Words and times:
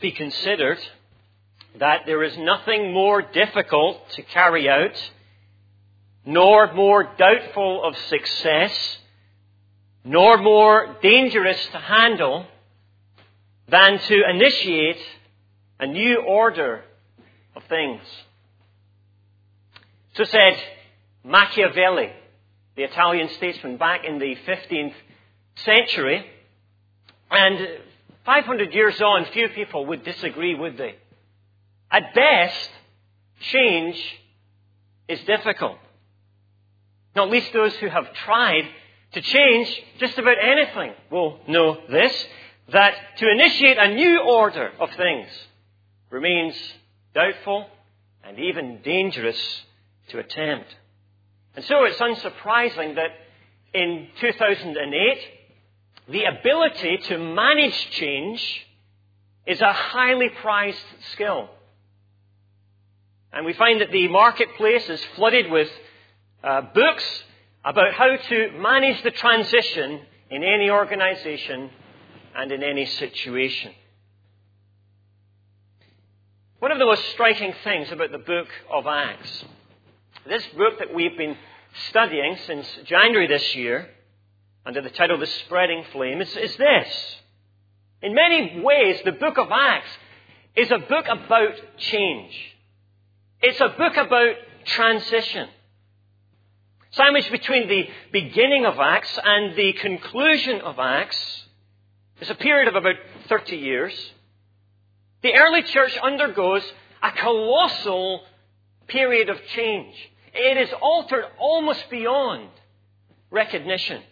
be 0.00 0.12
considered 0.12 0.78
that 1.78 2.02
there 2.06 2.22
is 2.22 2.36
nothing 2.36 2.92
more 2.92 3.22
difficult 3.22 4.10
to 4.10 4.22
carry 4.22 4.68
out, 4.68 5.10
nor 6.24 6.72
more 6.74 7.04
doubtful 7.16 7.84
of 7.84 7.96
success, 8.08 8.98
nor 10.04 10.38
more 10.38 10.96
dangerous 11.02 11.64
to 11.72 11.78
handle 11.78 12.46
than 13.68 13.98
to 13.98 14.30
initiate 14.30 15.00
a 15.78 15.86
new 15.86 16.22
order 16.26 16.82
of 17.54 17.62
things. 17.64 18.02
So 20.14 20.24
said 20.24 20.58
Machiavelli, 21.24 22.10
the 22.76 22.82
Italian 22.82 23.28
statesman 23.36 23.76
back 23.76 24.04
in 24.04 24.18
the 24.18 24.36
15th 24.46 24.94
century. 25.56 26.26
And 27.30 27.58
500 28.30 28.72
years 28.72 29.00
on, 29.00 29.24
few 29.32 29.48
people 29.48 29.86
would 29.86 30.04
disagree, 30.04 30.54
would 30.54 30.78
they? 30.78 30.94
At 31.90 32.14
best, 32.14 32.70
change 33.40 34.00
is 35.08 35.18
difficult. 35.22 35.78
Not 37.16 37.28
least 37.28 37.52
those 37.52 37.74
who 37.78 37.88
have 37.88 38.12
tried 38.24 38.68
to 39.14 39.20
change 39.20 39.82
just 39.98 40.16
about 40.16 40.36
anything 40.40 40.92
will 41.10 41.40
know 41.48 41.78
this, 41.90 42.14
that 42.72 42.94
to 43.16 43.28
initiate 43.28 43.78
a 43.78 43.96
new 43.96 44.20
order 44.20 44.70
of 44.78 44.90
things 44.92 45.26
remains 46.08 46.54
doubtful 47.12 47.66
and 48.22 48.38
even 48.38 48.80
dangerous 48.84 49.40
to 50.10 50.20
attempt. 50.20 50.72
And 51.56 51.64
so 51.64 51.82
it's 51.82 51.98
unsurprising 51.98 52.94
that 52.94 53.10
in 53.74 54.06
2008, 54.20 55.18
the 56.10 56.24
ability 56.24 56.98
to 57.04 57.18
manage 57.18 57.90
change 57.92 58.66
is 59.46 59.60
a 59.60 59.72
highly 59.72 60.28
prized 60.28 60.78
skill. 61.12 61.48
And 63.32 63.46
we 63.46 63.52
find 63.52 63.80
that 63.80 63.92
the 63.92 64.08
marketplace 64.08 64.88
is 64.88 65.00
flooded 65.14 65.50
with 65.50 65.68
uh, 66.42 66.62
books 66.74 67.04
about 67.64 67.94
how 67.94 68.16
to 68.16 68.50
manage 68.58 69.02
the 69.02 69.12
transition 69.12 70.00
in 70.30 70.42
any 70.42 70.68
organization 70.70 71.70
and 72.34 72.50
in 72.50 72.62
any 72.62 72.86
situation. 72.86 73.72
One 76.58 76.72
of 76.72 76.78
the 76.78 76.86
most 76.86 77.04
striking 77.10 77.54
things 77.64 77.90
about 77.92 78.10
the 78.10 78.18
book 78.18 78.48
of 78.72 78.86
Acts, 78.86 79.44
this 80.28 80.44
book 80.56 80.78
that 80.78 80.92
we've 80.92 81.16
been 81.16 81.36
studying 81.88 82.36
since 82.46 82.66
January 82.84 83.28
this 83.28 83.54
year, 83.54 83.88
under 84.64 84.82
the 84.82 84.90
title 84.90 85.18
The 85.18 85.26
Spreading 85.26 85.84
Flame, 85.92 86.20
is, 86.20 86.36
is 86.36 86.56
this. 86.56 87.16
In 88.02 88.14
many 88.14 88.60
ways, 88.60 89.00
the 89.04 89.12
book 89.12 89.38
of 89.38 89.48
Acts 89.50 89.90
is 90.56 90.70
a 90.70 90.78
book 90.78 91.06
about 91.08 91.54
change. 91.78 92.34
It's 93.42 93.60
a 93.60 93.68
book 93.68 93.96
about 93.96 94.34
transition. 94.64 95.48
Sandwiched 96.92 97.30
between 97.30 97.68
the 97.68 97.88
beginning 98.12 98.66
of 98.66 98.78
Acts 98.78 99.18
and 99.22 99.56
the 99.56 99.72
conclusion 99.74 100.60
of 100.60 100.78
Acts 100.78 101.46
is 102.20 102.30
a 102.30 102.34
period 102.34 102.68
of 102.68 102.74
about 102.74 102.96
30 103.28 103.56
years. 103.56 104.12
The 105.22 105.34
early 105.34 105.62
church 105.62 105.96
undergoes 106.02 106.64
a 107.02 107.12
colossal 107.12 108.22
period 108.88 109.28
of 109.28 109.38
change. 109.54 109.94
It 110.34 110.56
is 110.56 110.74
altered 110.80 111.24
almost 111.38 111.88
beyond 111.90 112.48
recognition. 113.30 114.02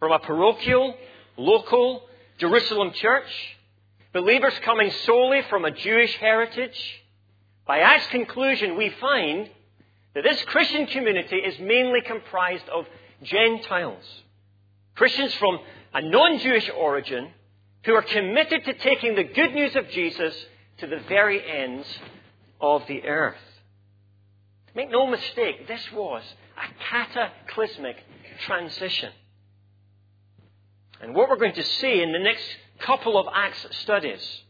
From 0.00 0.12
a 0.12 0.18
parochial, 0.18 0.94
local 1.36 2.02
Jerusalem 2.38 2.92
church, 2.92 3.30
believers 4.12 4.54
coming 4.64 4.90
solely 5.04 5.42
from 5.48 5.64
a 5.64 5.70
Jewish 5.70 6.16
heritage, 6.16 7.02
by 7.66 7.80
Acts 7.80 8.06
conclusion, 8.08 8.76
we 8.76 8.90
find 9.00 9.48
that 10.14 10.24
this 10.24 10.42
Christian 10.44 10.86
community 10.86 11.36
is 11.36 11.60
mainly 11.60 12.00
comprised 12.00 12.68
of 12.68 12.86
Gentiles. 13.22 14.02
Christians 14.96 15.34
from 15.34 15.60
a 15.92 16.00
non 16.00 16.38
Jewish 16.38 16.68
origin 16.76 17.28
who 17.84 17.94
are 17.94 18.02
committed 18.02 18.64
to 18.64 18.72
taking 18.74 19.14
the 19.14 19.24
good 19.24 19.54
news 19.54 19.76
of 19.76 19.88
Jesus 19.90 20.34
to 20.78 20.86
the 20.86 21.00
very 21.08 21.40
ends 21.46 21.86
of 22.60 22.86
the 22.88 23.04
earth. 23.04 23.36
Make 24.74 24.90
no 24.90 25.06
mistake, 25.06 25.68
this 25.68 25.92
was 25.92 26.22
a 26.56 26.84
cataclysmic 26.90 27.96
transition. 28.46 29.12
And 31.00 31.14
what 31.14 31.28
we're 31.28 31.36
going 31.36 31.54
to 31.54 31.64
see 31.64 32.02
in 32.02 32.12
the 32.12 32.18
next 32.18 32.44
couple 32.80 33.18
of 33.18 33.26
Acts 33.32 33.66
studies 33.82 34.42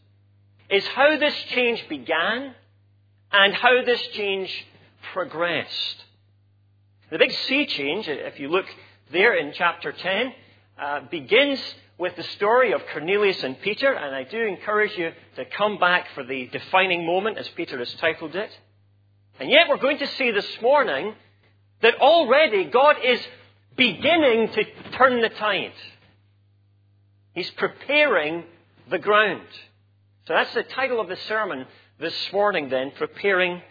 is 0.68 0.86
how 0.88 1.16
this 1.16 1.34
change 1.50 1.88
began 1.88 2.54
and 3.32 3.54
how 3.54 3.84
this 3.84 4.00
change 4.14 4.66
progressed. 5.12 6.04
The 7.10 7.18
big 7.18 7.32
sea 7.32 7.66
change, 7.66 8.08
if 8.08 8.38
you 8.38 8.48
look 8.48 8.66
there 9.12 9.34
in 9.34 9.52
chapter 9.52 9.92
10, 9.92 10.32
uh, 10.80 11.00
begins 11.10 11.60
with 11.98 12.16
the 12.16 12.22
story 12.22 12.72
of 12.72 12.80
Cornelius 12.92 13.42
and 13.42 13.60
Peter, 13.60 13.92
and 13.92 14.14
I 14.14 14.24
do 14.24 14.40
encourage 14.40 14.96
you 14.96 15.12
to 15.36 15.44
come 15.44 15.78
back 15.78 16.06
for 16.14 16.24
the 16.24 16.46
defining 16.46 17.04
moment, 17.04 17.36
as 17.36 17.48
Peter 17.50 17.78
has 17.78 17.92
titled 17.94 18.34
it. 18.34 18.50
And 19.38 19.50
yet, 19.50 19.68
we're 19.68 19.76
going 19.76 19.98
to 19.98 20.06
see 20.06 20.30
this 20.30 20.48
morning 20.62 21.14
that 21.82 21.94
already 21.96 22.64
God 22.64 22.96
is 23.04 23.20
beginning 23.76 24.48
to 24.52 24.64
turn 24.92 25.20
the 25.20 25.28
tide. 25.28 25.72
He's 27.40 27.50
preparing 27.52 28.44
the 28.90 28.98
ground. 28.98 29.46
So 30.28 30.34
that's 30.34 30.52
the 30.52 30.62
title 30.62 31.00
of 31.00 31.08
the 31.08 31.16
sermon 31.26 31.64
this 31.98 32.14
morning, 32.34 32.68
then, 32.68 32.90
preparing 32.98 33.62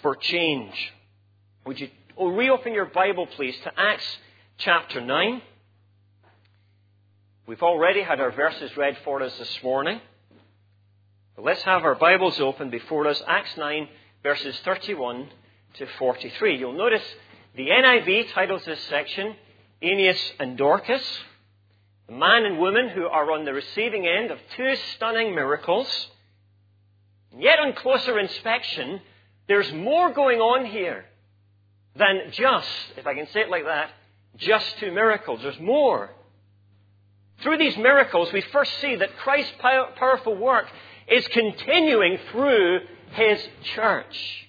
for 0.00 0.16
change. 0.16 0.72
Would 1.66 1.78
you 1.78 1.90
oh, 2.16 2.28
reopen 2.28 2.72
your 2.72 2.86
Bible, 2.86 3.26
please, 3.26 3.54
to 3.64 3.72
Acts 3.78 4.06
chapter 4.56 5.02
9. 5.02 5.42
We've 7.46 7.62
already 7.62 8.00
had 8.00 8.20
our 8.20 8.30
verses 8.30 8.74
read 8.78 8.96
for 9.04 9.22
us 9.22 9.36
this 9.36 9.58
morning. 9.62 10.00
But 11.36 11.44
let's 11.44 11.62
have 11.64 11.84
our 11.84 11.96
Bibles 11.96 12.40
open 12.40 12.70
before 12.70 13.06
us. 13.06 13.22
Acts 13.28 13.54
9, 13.58 13.86
verses 14.22 14.58
31 14.64 15.28
to 15.74 15.86
43. 15.98 16.58
You'll 16.58 16.72
notice 16.72 17.04
the 17.54 17.68
NIV 17.68 18.32
titles 18.32 18.62
this 18.64 18.80
section 18.88 19.36
Aeneas 19.82 20.32
and 20.38 20.56
Dorcas, 20.56 21.02
the 22.10 22.16
man 22.16 22.44
and 22.44 22.58
woman 22.58 22.90
who 22.90 23.06
are 23.06 23.30
on 23.30 23.46
the 23.46 23.54
receiving 23.54 24.06
end 24.06 24.30
of 24.30 24.38
two 24.56 24.74
stunning 24.96 25.34
miracles 25.34 26.10
Yet 27.38 27.58
on 27.60 27.74
closer 27.74 28.18
inspection, 28.18 29.00
there's 29.46 29.72
more 29.72 30.12
going 30.12 30.40
on 30.40 30.66
here 30.66 31.04
than 31.96 32.32
just, 32.32 32.68
if 32.96 33.06
I 33.06 33.14
can 33.14 33.26
say 33.28 33.42
it 33.42 33.50
like 33.50 33.64
that, 33.64 33.90
just 34.36 34.78
two 34.78 34.92
miracles. 34.92 35.40
There's 35.42 35.60
more. 35.60 36.10
Through 37.42 37.58
these 37.58 37.76
miracles, 37.76 38.32
we 38.32 38.40
first 38.40 38.72
see 38.80 38.96
that 38.96 39.16
Christ's 39.18 39.52
powerful 39.60 40.36
work 40.36 40.66
is 41.08 41.26
continuing 41.28 42.18
through 42.32 42.80
his 43.12 43.40
church. 43.74 44.48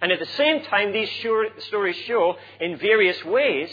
And 0.00 0.12
at 0.12 0.20
the 0.20 0.26
same 0.36 0.62
time, 0.64 0.92
these 0.92 1.10
stories 1.66 1.96
show 2.06 2.36
in 2.60 2.78
various 2.78 3.24
ways 3.24 3.70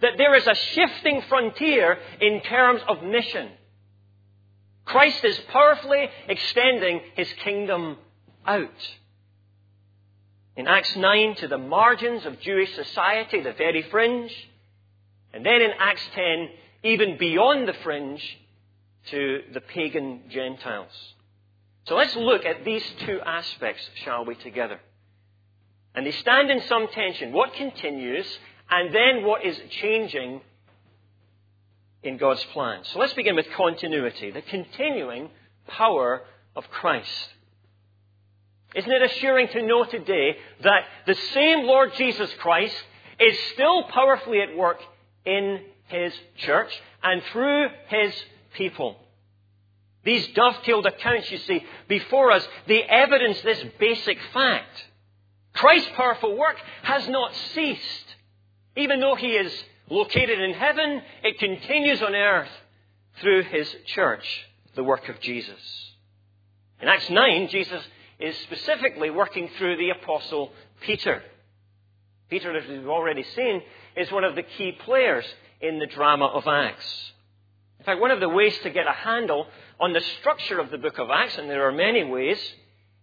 that 0.00 0.16
there 0.16 0.34
is 0.34 0.46
a 0.46 0.54
shifting 0.54 1.22
frontier 1.28 1.98
in 2.20 2.40
terms 2.42 2.80
of 2.88 3.02
mission. 3.02 3.50
Christ 4.84 5.24
is 5.24 5.38
powerfully 5.50 6.08
extending 6.28 7.00
his 7.14 7.30
kingdom 7.44 7.98
out. 8.46 8.96
In 10.56 10.66
Acts 10.66 10.96
9, 10.96 11.36
to 11.36 11.48
the 11.48 11.58
margins 11.58 12.24
of 12.26 12.40
Jewish 12.40 12.74
society, 12.74 13.42
the 13.42 13.52
very 13.52 13.82
fringe. 13.82 14.32
And 15.32 15.44
then 15.44 15.60
in 15.60 15.70
Acts 15.78 16.02
10, 16.14 16.48
even 16.82 17.18
beyond 17.18 17.68
the 17.68 17.74
fringe, 17.74 18.38
to 19.10 19.42
the 19.52 19.60
pagan 19.60 20.22
Gentiles. 20.28 20.92
So 21.86 21.96
let's 21.96 22.14
look 22.16 22.44
at 22.44 22.64
these 22.64 22.84
two 23.06 23.20
aspects, 23.24 23.88
shall 24.04 24.24
we, 24.24 24.34
together. 24.34 24.80
And 25.94 26.06
they 26.06 26.12
stand 26.12 26.50
in 26.50 26.60
some 26.62 26.88
tension. 26.88 27.32
What 27.32 27.54
continues, 27.54 28.26
and 28.70 28.94
then 28.94 29.24
what 29.24 29.44
is 29.44 29.58
changing 29.80 30.40
in 32.02 32.16
God's 32.16 32.44
plan. 32.52 32.84
So 32.84 32.98
let's 32.98 33.14
begin 33.14 33.36
with 33.36 33.46
continuity, 33.56 34.30
the 34.30 34.42
continuing 34.42 35.30
power 35.66 36.22
of 36.54 36.68
Christ. 36.70 37.28
Isn't 38.74 38.90
it 38.90 39.02
assuring 39.02 39.48
to 39.48 39.62
know 39.62 39.84
today 39.84 40.36
that 40.62 40.82
the 41.06 41.14
same 41.32 41.64
Lord 41.64 41.94
Jesus 41.96 42.30
Christ 42.38 42.74
is 43.18 43.36
still 43.54 43.84
powerfully 43.84 44.40
at 44.40 44.56
work 44.56 44.78
in 45.24 45.60
His 45.86 46.12
church 46.36 46.70
and 47.02 47.22
through 47.32 47.68
His 47.88 48.12
people? 48.54 48.96
These 50.04 50.28
dovetailed 50.28 50.86
accounts, 50.86 51.30
you 51.30 51.38
see, 51.38 51.64
before 51.88 52.30
us, 52.30 52.46
they 52.66 52.82
evidence 52.82 53.40
this 53.40 53.62
basic 53.78 54.18
fact. 54.32 54.84
Christ's 55.54 55.90
powerful 55.96 56.36
work 56.36 56.56
has 56.82 57.08
not 57.08 57.34
ceased. 57.54 58.07
Even 58.78 59.00
though 59.00 59.16
He 59.16 59.32
is 59.32 59.52
located 59.90 60.40
in 60.40 60.54
heaven, 60.54 61.02
it 61.24 61.38
continues 61.38 62.00
on 62.00 62.14
earth 62.14 62.50
through 63.20 63.42
his 63.44 63.68
church. 63.86 64.44
the 64.74 64.84
work 64.84 65.08
of 65.08 65.18
Jesus. 65.18 65.58
In 66.80 66.86
Acts 66.86 67.10
9, 67.10 67.48
Jesus 67.48 67.82
is 68.20 68.36
specifically 68.44 69.10
working 69.10 69.48
through 69.58 69.76
the 69.76 69.90
Apostle 69.90 70.52
Peter. 70.82 71.20
Peter, 72.30 72.56
as 72.56 72.68
we've 72.68 72.86
already 72.86 73.24
seen, 73.34 73.60
is 73.96 74.12
one 74.12 74.22
of 74.22 74.36
the 74.36 74.44
key 74.44 74.70
players 74.84 75.24
in 75.60 75.80
the 75.80 75.86
drama 75.86 76.26
of 76.26 76.46
Acts. 76.46 77.12
In 77.80 77.84
fact, 77.86 78.00
one 78.00 78.12
of 78.12 78.20
the 78.20 78.28
ways 78.28 78.56
to 78.60 78.70
get 78.70 78.86
a 78.86 78.92
handle 78.92 79.48
on 79.80 79.92
the 79.92 80.00
structure 80.20 80.60
of 80.60 80.70
the 80.70 80.78
book 80.78 80.98
of 80.98 81.10
Acts, 81.10 81.36
and 81.38 81.50
there 81.50 81.66
are 81.66 81.72
many 81.72 82.04
ways, 82.04 82.38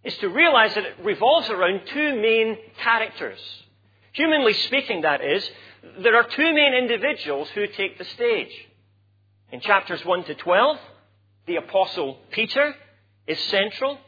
is 0.02 0.16
to 0.18 0.30
realize 0.30 0.74
that 0.76 0.86
it 0.86 0.94
revolves 1.02 1.50
around 1.50 1.82
two 1.92 2.14
main 2.18 2.56
characters. 2.82 3.40
Humanly 4.16 4.54
speaking, 4.54 5.02
that 5.02 5.22
is, 5.22 5.46
there 6.00 6.16
are 6.16 6.24
two 6.24 6.54
main 6.54 6.72
individuals 6.72 7.50
who 7.50 7.66
take 7.66 7.98
the 7.98 8.04
stage. 8.04 8.50
In 9.52 9.60
chapters 9.60 10.02
1 10.06 10.24
to 10.24 10.34
12, 10.34 10.78
the 11.46 11.56
Apostle 11.56 12.18
Peter 12.30 12.74
is 13.26 13.38
central. 13.50 13.98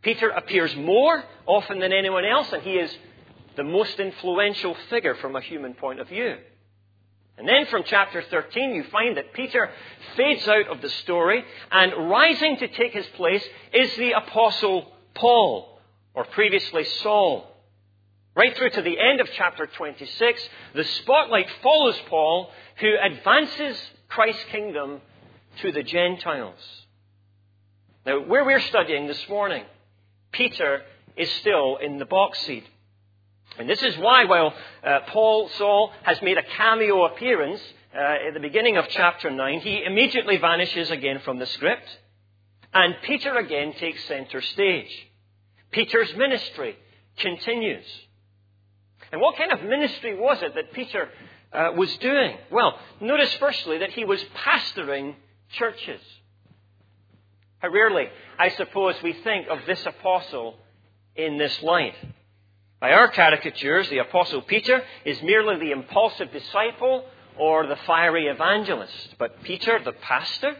Peter 0.00 0.28
appears 0.28 0.76
more 0.76 1.24
often 1.44 1.80
than 1.80 1.92
anyone 1.92 2.24
else, 2.24 2.52
and 2.52 2.62
he 2.62 2.74
is 2.74 2.96
the 3.56 3.64
most 3.64 3.98
influential 3.98 4.76
figure 4.90 5.16
from 5.16 5.34
a 5.34 5.40
human 5.40 5.74
point 5.74 5.98
of 5.98 6.08
view. 6.08 6.36
And 7.36 7.48
then 7.48 7.66
from 7.66 7.82
chapter 7.84 8.22
13, 8.22 8.76
you 8.76 8.84
find 8.84 9.16
that 9.16 9.32
Peter 9.32 9.70
fades 10.16 10.46
out 10.46 10.68
of 10.68 10.80
the 10.82 10.90
story, 11.02 11.44
and 11.72 12.08
rising 12.08 12.58
to 12.58 12.68
take 12.68 12.92
his 12.92 13.06
place 13.16 13.44
is 13.72 13.92
the 13.96 14.12
Apostle 14.12 14.92
Paul, 15.14 15.80
or 16.14 16.24
previously 16.26 16.84
Saul. 17.02 17.57
Right 18.38 18.56
through 18.56 18.70
to 18.70 18.82
the 18.82 19.00
end 19.00 19.20
of 19.20 19.28
chapter 19.36 19.66
26, 19.66 20.48
the 20.72 20.84
spotlight 20.84 21.48
follows 21.60 21.98
Paul, 22.08 22.52
who 22.76 22.94
advances 23.02 23.76
Christ's 24.06 24.44
kingdom 24.52 25.00
to 25.60 25.72
the 25.72 25.82
Gentiles. 25.82 26.60
Now, 28.06 28.20
where 28.20 28.44
we're 28.44 28.60
studying 28.60 29.08
this 29.08 29.28
morning, 29.28 29.64
Peter 30.30 30.82
is 31.16 31.28
still 31.40 31.78
in 31.78 31.98
the 31.98 32.04
box 32.04 32.38
seat. 32.42 32.62
And 33.58 33.68
this 33.68 33.82
is 33.82 33.98
why, 33.98 34.24
while 34.26 34.54
uh, 34.84 35.00
Paul 35.08 35.48
Saul 35.58 35.90
has 36.04 36.22
made 36.22 36.38
a 36.38 36.44
cameo 36.44 37.06
appearance 37.06 37.60
uh, 37.92 38.28
at 38.28 38.34
the 38.34 38.40
beginning 38.40 38.76
of 38.76 38.86
chapter 38.90 39.32
9, 39.32 39.60
he 39.62 39.82
immediately 39.82 40.36
vanishes 40.36 40.92
again 40.92 41.18
from 41.24 41.40
the 41.40 41.46
script. 41.46 41.88
And 42.72 42.94
Peter 43.02 43.34
again 43.36 43.72
takes 43.80 44.04
center 44.04 44.40
stage. 44.40 45.08
Peter's 45.72 46.14
ministry 46.14 46.76
continues. 47.16 47.84
And 49.12 49.20
what 49.20 49.36
kind 49.36 49.52
of 49.52 49.62
ministry 49.62 50.18
was 50.18 50.42
it 50.42 50.54
that 50.54 50.72
Peter 50.72 51.08
uh, 51.52 51.72
was 51.76 51.96
doing? 51.98 52.36
Well, 52.50 52.78
notice 53.00 53.32
firstly 53.34 53.78
that 53.78 53.90
he 53.90 54.04
was 54.04 54.22
pastoring 54.44 55.14
churches. 55.52 56.00
How 57.58 57.68
rarely, 57.70 58.08
I 58.38 58.50
suppose, 58.50 58.94
we 59.02 59.12
think 59.12 59.48
of 59.48 59.58
this 59.66 59.84
apostle 59.84 60.56
in 61.16 61.38
this 61.38 61.60
light. 61.62 61.94
By 62.80 62.92
our 62.92 63.08
caricatures, 63.08 63.88
the 63.88 63.98
Apostle 63.98 64.42
Peter 64.42 64.84
is 65.04 65.20
merely 65.22 65.58
the 65.58 65.72
impulsive 65.72 66.30
disciple 66.30 67.04
or 67.36 67.66
the 67.66 67.76
fiery 67.86 68.26
evangelist. 68.26 69.16
But 69.18 69.42
Peter, 69.42 69.80
the 69.84 69.92
pastor, 69.92 70.54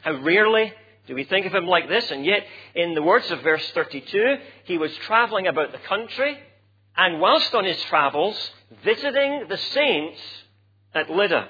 how 0.00 0.22
rarely 0.22 0.72
do 1.06 1.14
we 1.14 1.24
think 1.24 1.44
of 1.44 1.54
him 1.54 1.66
like 1.66 1.88
this? 1.88 2.10
And 2.10 2.24
yet, 2.24 2.44
in 2.74 2.94
the 2.94 3.02
words 3.02 3.30
of 3.30 3.42
verse 3.42 3.70
32, 3.72 4.36
he 4.64 4.78
was 4.78 4.94
traveling 4.98 5.46
about 5.46 5.72
the 5.72 5.78
country, 5.78 6.38
and 6.98 7.20
whilst 7.20 7.54
on 7.54 7.64
his 7.64 7.80
travels, 7.84 8.36
visiting 8.84 9.44
the 9.48 9.56
saints 9.56 10.20
at 10.92 11.08
Lydda. 11.08 11.48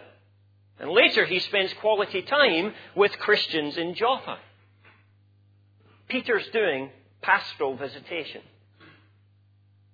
And 0.78 0.90
later, 0.90 1.24
he 1.24 1.40
spends 1.40 1.72
quality 1.80 2.20
time 2.22 2.74
with 2.94 3.18
Christians 3.18 3.78
in 3.78 3.94
Joppa. 3.94 4.38
Peter's 6.08 6.46
doing 6.52 6.90
pastoral 7.22 7.76
visitation. 7.76 8.42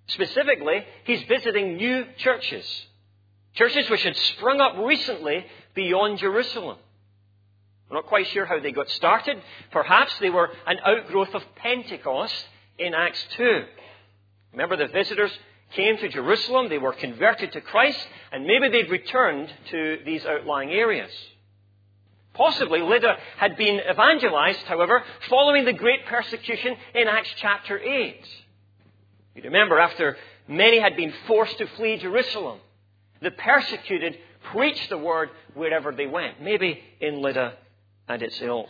Specifically, 0.07 0.83
he's 1.05 1.23
visiting 1.23 1.77
new 1.77 2.05
churches. 2.17 2.65
Churches 3.53 3.89
which 3.89 4.03
had 4.03 4.15
sprung 4.17 4.59
up 4.59 4.75
recently 4.77 5.45
beyond 5.73 6.19
Jerusalem. 6.19 6.77
We're 7.89 7.97
not 7.97 8.07
quite 8.07 8.27
sure 8.27 8.45
how 8.45 8.59
they 8.59 8.71
got 8.71 8.89
started. 8.89 9.41
Perhaps 9.71 10.19
they 10.19 10.29
were 10.29 10.49
an 10.67 10.77
outgrowth 10.85 11.33
of 11.33 11.43
Pentecost 11.55 12.35
in 12.77 12.93
Acts 12.93 13.23
2. 13.37 13.63
Remember, 14.55 14.77
the 14.77 14.87
visitors 14.87 15.31
came 15.71 15.97
to 15.97 16.09
Jerusalem, 16.09 16.69
they 16.69 16.77
were 16.77 16.93
converted 16.93 17.51
to 17.53 17.61
Christ, 17.61 18.07
and 18.31 18.45
maybe 18.45 18.69
they'd 18.69 18.89
returned 18.89 19.51
to 19.71 19.99
these 20.05 20.25
outlying 20.25 20.71
areas. 20.71 21.11
Possibly 22.33 22.81
Lydda 22.81 23.17
had 23.37 23.55
been 23.55 23.79
evangelized, 23.89 24.63
however, 24.63 25.03
following 25.29 25.65
the 25.65 25.73
great 25.73 26.05
persecution 26.05 26.75
in 26.93 27.07
Acts 27.07 27.33
chapter 27.37 27.79
8. 27.79 28.27
You 29.35 29.43
remember, 29.43 29.79
after 29.79 30.17
many 30.47 30.79
had 30.79 30.95
been 30.95 31.13
forced 31.27 31.57
to 31.57 31.67
flee 31.67 31.97
Jerusalem, 31.97 32.59
the 33.21 33.31
persecuted 33.31 34.17
preached 34.51 34.89
the 34.89 34.97
word 34.97 35.29
wherever 35.53 35.91
they 35.91 36.07
went, 36.07 36.41
maybe 36.41 36.79
in 36.99 37.21
Lydda 37.21 37.53
and 38.07 38.21
its 38.21 38.41
ilk. 38.41 38.69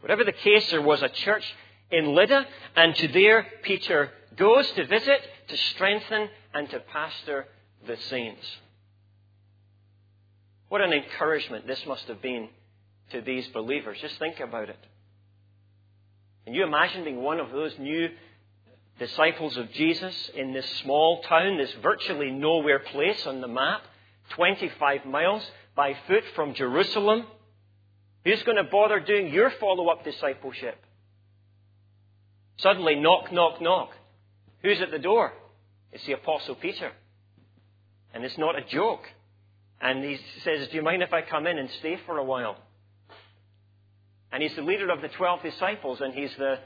Whatever 0.00 0.24
the 0.24 0.32
case, 0.32 0.70
there 0.70 0.82
was 0.82 1.02
a 1.02 1.08
church 1.08 1.44
in 1.90 2.14
Lydda, 2.14 2.46
and 2.76 2.94
to 2.96 3.08
there 3.08 3.46
Peter 3.62 4.10
goes 4.36 4.70
to 4.72 4.86
visit, 4.86 5.20
to 5.50 5.56
strengthen, 5.74 6.28
and 6.54 6.70
to 6.70 6.80
pastor 6.80 7.46
the 7.86 7.96
saints. 8.08 8.46
What 10.68 10.80
an 10.80 10.92
encouragement 10.92 11.66
this 11.66 11.84
must 11.86 12.06
have 12.08 12.22
been 12.22 12.48
to 13.10 13.20
these 13.20 13.46
believers. 13.48 13.98
Just 14.00 14.18
think 14.18 14.40
about 14.40 14.68
it. 14.68 14.78
Can 16.44 16.54
you 16.54 16.64
imagine 16.64 17.04
being 17.04 17.22
one 17.22 17.40
of 17.40 17.50
those 17.50 17.72
new 17.78 18.08
disciples 18.98 19.56
of 19.56 19.72
Jesus 19.72 20.30
in 20.34 20.52
this 20.52 20.68
small 20.82 21.22
town, 21.22 21.58
this 21.58 21.72
virtually 21.82 22.30
nowhere 22.30 22.78
place 22.78 23.26
on 23.26 23.40
the 23.40 23.48
map, 23.48 23.82
25 24.30 25.06
miles 25.06 25.42
by 25.74 25.96
foot 26.06 26.22
from 26.34 26.54
Jerusalem. 26.54 27.24
Who's 28.24 28.42
going 28.42 28.58
to 28.58 28.70
bother 28.70 29.00
doing 29.00 29.32
your 29.32 29.50
follow 29.58 29.88
up 29.88 30.04
discipleship? 30.04 30.76
Suddenly, 32.58 32.96
knock, 32.96 33.32
knock, 33.32 33.62
knock. 33.62 33.90
Who's 34.62 34.80
at 34.80 34.90
the 34.90 34.98
door? 34.98 35.32
It's 35.92 36.04
the 36.06 36.12
Apostle 36.12 36.54
Peter. 36.56 36.92
And 38.12 38.24
it's 38.24 38.38
not 38.38 38.58
a 38.58 38.62
joke. 38.62 39.04
And 39.80 40.04
he 40.04 40.18
says, 40.44 40.68
Do 40.68 40.76
you 40.76 40.82
mind 40.82 41.02
if 41.02 41.12
I 41.12 41.22
come 41.22 41.46
in 41.46 41.58
and 41.58 41.70
stay 41.78 41.98
for 42.06 42.18
a 42.18 42.24
while? 42.24 42.56
And 44.32 44.42
he's 44.42 44.54
the 44.54 44.62
leader 44.62 44.90
of 44.90 45.00
the 45.00 45.08
12 45.08 45.42
disciples, 45.42 46.00
and 46.00 46.14
he's 46.14 46.34
the 46.36 46.58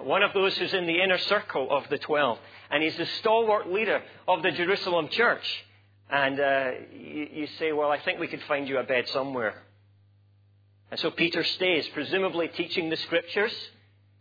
one 0.00 0.22
of 0.22 0.32
those 0.32 0.56
who's 0.56 0.72
in 0.72 0.86
the 0.86 1.02
inner 1.02 1.18
circle 1.18 1.68
of 1.70 1.84
the 1.90 1.98
twelve. 1.98 2.38
And 2.70 2.82
he's 2.82 2.96
the 2.96 3.06
stalwart 3.20 3.70
leader 3.70 4.02
of 4.26 4.42
the 4.42 4.50
Jerusalem 4.50 5.08
church. 5.10 5.64
And 6.10 6.40
uh, 6.40 6.70
you, 6.92 7.28
you 7.32 7.46
say, 7.58 7.72
Well, 7.72 7.90
I 7.90 8.00
think 8.00 8.18
we 8.18 8.26
could 8.26 8.42
find 8.44 8.68
you 8.68 8.78
a 8.78 8.84
bed 8.84 9.08
somewhere. 9.08 9.54
And 10.90 11.00
so 11.00 11.10
Peter 11.10 11.44
stays, 11.44 11.86
presumably 11.88 12.48
teaching 12.48 12.90
the 12.90 12.96
scriptures, 12.96 13.52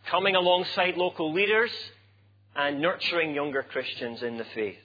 coming 0.09 0.35
alongside 0.35 0.95
local 0.95 1.33
leaders, 1.33 1.71
and 2.55 2.81
nurturing 2.81 3.33
younger 3.33 3.63
Christians 3.63 4.21
in 4.23 4.37
the 4.37 4.45
faith. 4.55 4.77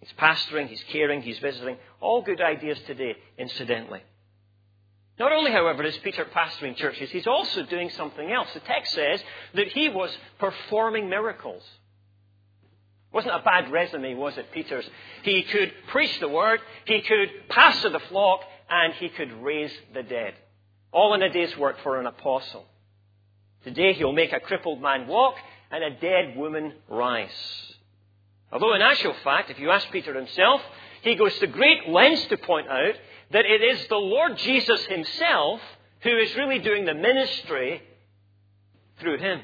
He's 0.00 0.12
pastoring, 0.18 0.68
he's 0.68 0.84
caring, 0.90 1.22
he's 1.22 1.38
visiting. 1.38 1.76
All 2.00 2.22
good 2.22 2.40
ideas 2.40 2.78
today, 2.86 3.16
incidentally. 3.38 4.02
Not 5.18 5.32
only, 5.32 5.52
however, 5.52 5.82
is 5.84 5.96
Peter 5.98 6.24
pastoring 6.24 6.76
churches, 6.76 7.10
he's 7.10 7.26
also 7.26 7.62
doing 7.62 7.90
something 7.90 8.30
else. 8.30 8.48
The 8.52 8.60
text 8.60 8.94
says 8.94 9.22
that 9.54 9.68
he 9.68 9.88
was 9.88 10.10
performing 10.38 11.08
miracles. 11.08 11.62
Wasn't 13.12 13.34
a 13.34 13.42
bad 13.44 13.70
resume, 13.70 14.14
was 14.14 14.36
it, 14.36 14.50
Peter's? 14.52 14.88
He 15.22 15.42
could 15.44 15.72
preach 15.88 16.18
the 16.18 16.28
word, 16.28 16.60
he 16.84 17.00
could 17.00 17.30
pastor 17.48 17.90
the 17.90 18.00
flock, 18.00 18.40
and 18.68 18.92
he 18.94 19.08
could 19.08 19.32
raise 19.40 19.72
the 19.94 20.02
dead. 20.02 20.34
All 20.90 21.14
in 21.14 21.22
a 21.22 21.30
day's 21.30 21.56
work 21.56 21.76
for 21.82 22.00
an 22.00 22.06
apostle. 22.06 22.66
Today 23.62 23.94
he'll 23.94 24.12
make 24.12 24.32
a 24.32 24.40
crippled 24.40 24.82
man 24.82 25.06
walk 25.06 25.36
and 25.70 25.82
a 25.84 25.90
dead 26.00 26.36
woman 26.36 26.72
rise. 26.88 27.30
Although 28.52 28.74
in 28.74 28.82
actual 28.82 29.14
fact, 29.24 29.50
if 29.50 29.58
you 29.58 29.70
ask 29.70 29.90
Peter 29.90 30.14
himself, 30.14 30.60
he 31.02 31.16
goes 31.16 31.36
to 31.38 31.46
great 31.46 31.88
lengths 31.88 32.26
to 32.26 32.36
point 32.36 32.68
out 32.68 32.94
that 33.32 33.44
it 33.44 33.62
is 33.62 33.86
the 33.88 33.96
Lord 33.96 34.36
Jesus 34.38 34.84
himself 34.86 35.60
who 36.02 36.16
is 36.18 36.34
really 36.36 36.60
doing 36.60 36.84
the 36.84 36.94
ministry 36.94 37.82
through 39.00 39.18
him. 39.18 39.40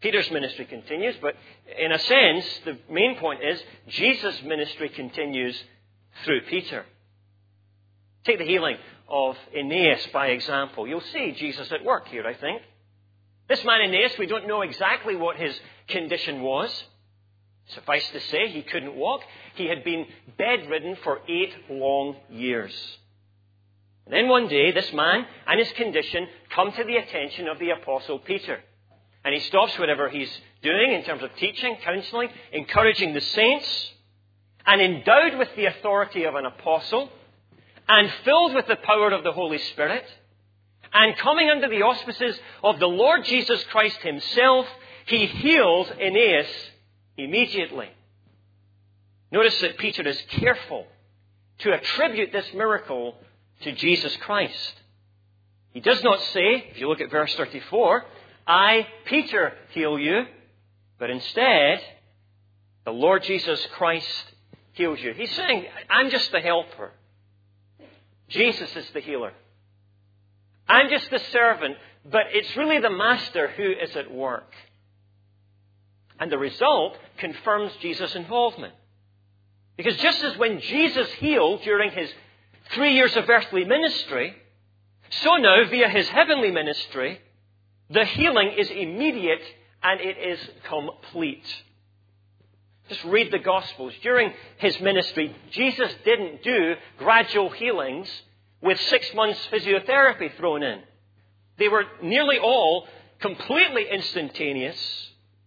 Peter's 0.00 0.30
ministry 0.30 0.64
continues, 0.64 1.16
but 1.20 1.34
in 1.78 1.92
a 1.92 1.98
sense, 1.98 2.44
the 2.64 2.78
main 2.90 3.16
point 3.16 3.40
is 3.42 3.60
Jesus' 3.88 4.42
ministry 4.44 4.88
continues 4.88 5.60
through 6.24 6.42
Peter. 6.42 6.84
Take 8.24 8.38
the 8.38 8.44
healing 8.44 8.76
of 9.08 9.36
Aeneas 9.56 10.06
by 10.12 10.28
example. 10.28 10.86
You'll 10.86 11.00
see 11.00 11.32
Jesus 11.32 11.70
at 11.72 11.84
work 11.84 12.08
here, 12.08 12.26
I 12.26 12.34
think. 12.34 12.62
This 13.48 13.64
man 13.64 13.80
Aeneas, 13.80 14.18
we 14.18 14.26
don't 14.26 14.46
know 14.46 14.62
exactly 14.62 15.16
what 15.16 15.36
his 15.36 15.58
condition 15.88 16.42
was. 16.42 16.70
Suffice 17.68 18.06
to 18.10 18.20
say, 18.20 18.48
he 18.48 18.62
couldn't 18.62 18.94
walk. 18.94 19.22
He 19.54 19.66
had 19.66 19.84
been 19.84 20.06
bedridden 20.36 20.96
for 21.02 21.20
eight 21.28 21.54
long 21.70 22.16
years. 22.30 22.74
And 24.06 24.14
then 24.14 24.28
one 24.28 24.48
day, 24.48 24.72
this 24.72 24.90
man 24.92 25.26
and 25.46 25.58
his 25.58 25.70
condition 25.72 26.26
come 26.54 26.72
to 26.72 26.84
the 26.84 26.96
attention 26.96 27.46
of 27.46 27.58
the 27.58 27.70
Apostle 27.70 28.18
Peter. 28.20 28.60
And 29.24 29.34
he 29.34 29.40
stops 29.40 29.78
whatever 29.78 30.08
he's 30.08 30.30
doing 30.62 30.92
in 30.92 31.04
terms 31.04 31.22
of 31.22 31.34
teaching, 31.36 31.76
counseling, 31.84 32.30
encouraging 32.52 33.12
the 33.12 33.20
saints, 33.20 33.92
and 34.64 34.80
endowed 34.80 35.38
with 35.38 35.48
the 35.56 35.66
authority 35.66 36.24
of 36.24 36.34
an 36.34 36.46
apostle, 36.46 37.10
and 37.86 38.10
filled 38.24 38.54
with 38.54 38.66
the 38.66 38.76
power 38.76 39.10
of 39.10 39.24
the 39.24 39.32
Holy 39.32 39.58
Spirit, 39.58 40.04
and 40.98 41.16
coming 41.16 41.48
under 41.48 41.68
the 41.68 41.82
auspices 41.82 42.36
of 42.64 42.80
the 42.80 42.88
Lord 42.88 43.24
Jesus 43.24 43.62
Christ 43.70 43.98
himself, 43.98 44.66
he 45.06 45.26
heals 45.26 45.88
Aeneas 46.00 46.48
immediately. 47.16 47.88
Notice 49.30 49.60
that 49.60 49.78
Peter 49.78 50.06
is 50.06 50.20
careful 50.28 50.86
to 51.60 51.72
attribute 51.72 52.32
this 52.32 52.52
miracle 52.52 53.14
to 53.62 53.72
Jesus 53.72 54.16
Christ. 54.16 54.74
He 55.72 55.78
does 55.78 56.02
not 56.02 56.20
say, 56.32 56.66
if 56.70 56.80
you 56.80 56.88
look 56.88 57.00
at 57.00 57.12
verse 57.12 57.32
34, 57.36 58.04
I, 58.48 58.88
Peter, 59.04 59.52
heal 59.70 60.00
you, 60.00 60.24
but 60.98 61.10
instead, 61.10 61.80
the 62.84 62.90
Lord 62.90 63.22
Jesus 63.22 63.64
Christ 63.74 64.24
heals 64.72 64.98
you. 64.98 65.12
He's 65.12 65.32
saying, 65.32 65.66
I'm 65.88 66.10
just 66.10 66.32
the 66.32 66.40
helper. 66.40 66.90
Jesus 68.28 68.74
is 68.74 68.90
the 68.90 69.00
healer. 69.00 69.32
I'm 70.68 70.90
just 70.90 71.10
the 71.10 71.20
servant, 71.32 71.76
but 72.04 72.24
it's 72.32 72.56
really 72.56 72.78
the 72.80 72.90
master 72.90 73.48
who 73.48 73.72
is 73.72 73.96
at 73.96 74.12
work. 74.12 74.52
And 76.20 76.30
the 76.30 76.38
result 76.38 76.96
confirms 77.18 77.72
Jesus' 77.80 78.14
involvement. 78.14 78.74
Because 79.76 79.96
just 79.98 80.22
as 80.24 80.36
when 80.36 80.60
Jesus 80.60 81.08
healed 81.12 81.62
during 81.62 81.92
his 81.92 82.10
three 82.72 82.94
years 82.94 83.16
of 83.16 83.28
earthly 83.28 83.64
ministry, 83.64 84.34
so 85.22 85.36
now 85.36 85.64
via 85.68 85.88
his 85.88 86.08
heavenly 86.08 86.50
ministry, 86.50 87.20
the 87.88 88.04
healing 88.04 88.52
is 88.58 88.68
immediate 88.68 89.42
and 89.82 90.00
it 90.00 90.18
is 90.18 90.38
complete. 90.64 91.44
Just 92.88 93.04
read 93.04 93.30
the 93.30 93.38
Gospels. 93.38 93.92
During 94.02 94.32
his 94.58 94.78
ministry, 94.80 95.34
Jesus 95.50 95.94
didn't 96.04 96.42
do 96.42 96.74
gradual 96.98 97.50
healings 97.50 98.08
with 98.60 98.80
six 98.82 99.06
months 99.14 99.38
physiotherapy 99.52 100.36
thrown 100.36 100.62
in. 100.62 100.80
They 101.58 101.68
were 101.68 101.84
nearly 102.02 102.38
all 102.38 102.86
completely 103.20 103.86
instantaneous. 103.90 104.76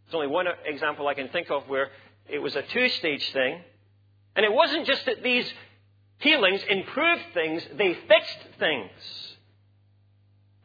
There's 0.05 0.15
only 0.15 0.27
one 0.27 0.45
example 0.65 1.07
I 1.07 1.13
can 1.13 1.29
think 1.29 1.49
of 1.49 1.63
where 1.67 1.89
it 2.29 2.39
was 2.39 2.55
a 2.55 2.61
two 2.61 2.89
stage 2.89 3.31
thing. 3.31 3.61
And 4.35 4.45
it 4.45 4.51
wasn't 4.51 4.85
just 4.85 5.05
that 5.05 5.23
these 5.23 5.51
healings 6.19 6.61
improved 6.69 7.23
things, 7.33 7.63
they 7.75 7.93
fixed 8.07 8.59
things. 8.59 8.91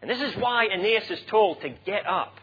And 0.00 0.10
this 0.10 0.20
is 0.20 0.36
why 0.40 0.66
Aeneas 0.66 1.10
is 1.10 1.20
told 1.28 1.60
to 1.62 1.70
get 1.84 2.06
up. 2.06 2.34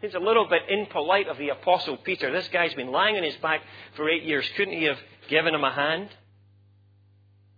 Seems 0.00 0.14
a 0.14 0.20
little 0.20 0.46
bit 0.48 0.62
impolite 0.68 1.26
of 1.26 1.38
the 1.38 1.48
Apostle 1.48 1.96
Peter. 1.96 2.30
This 2.30 2.48
guy's 2.48 2.74
been 2.74 2.92
lying 2.92 3.16
on 3.16 3.24
his 3.24 3.34
back 3.36 3.62
for 3.96 4.08
eight 4.08 4.22
years. 4.22 4.48
Couldn't 4.56 4.78
he 4.78 4.84
have 4.84 4.98
given 5.28 5.54
him 5.54 5.64
a 5.64 5.72
hand? 5.72 6.08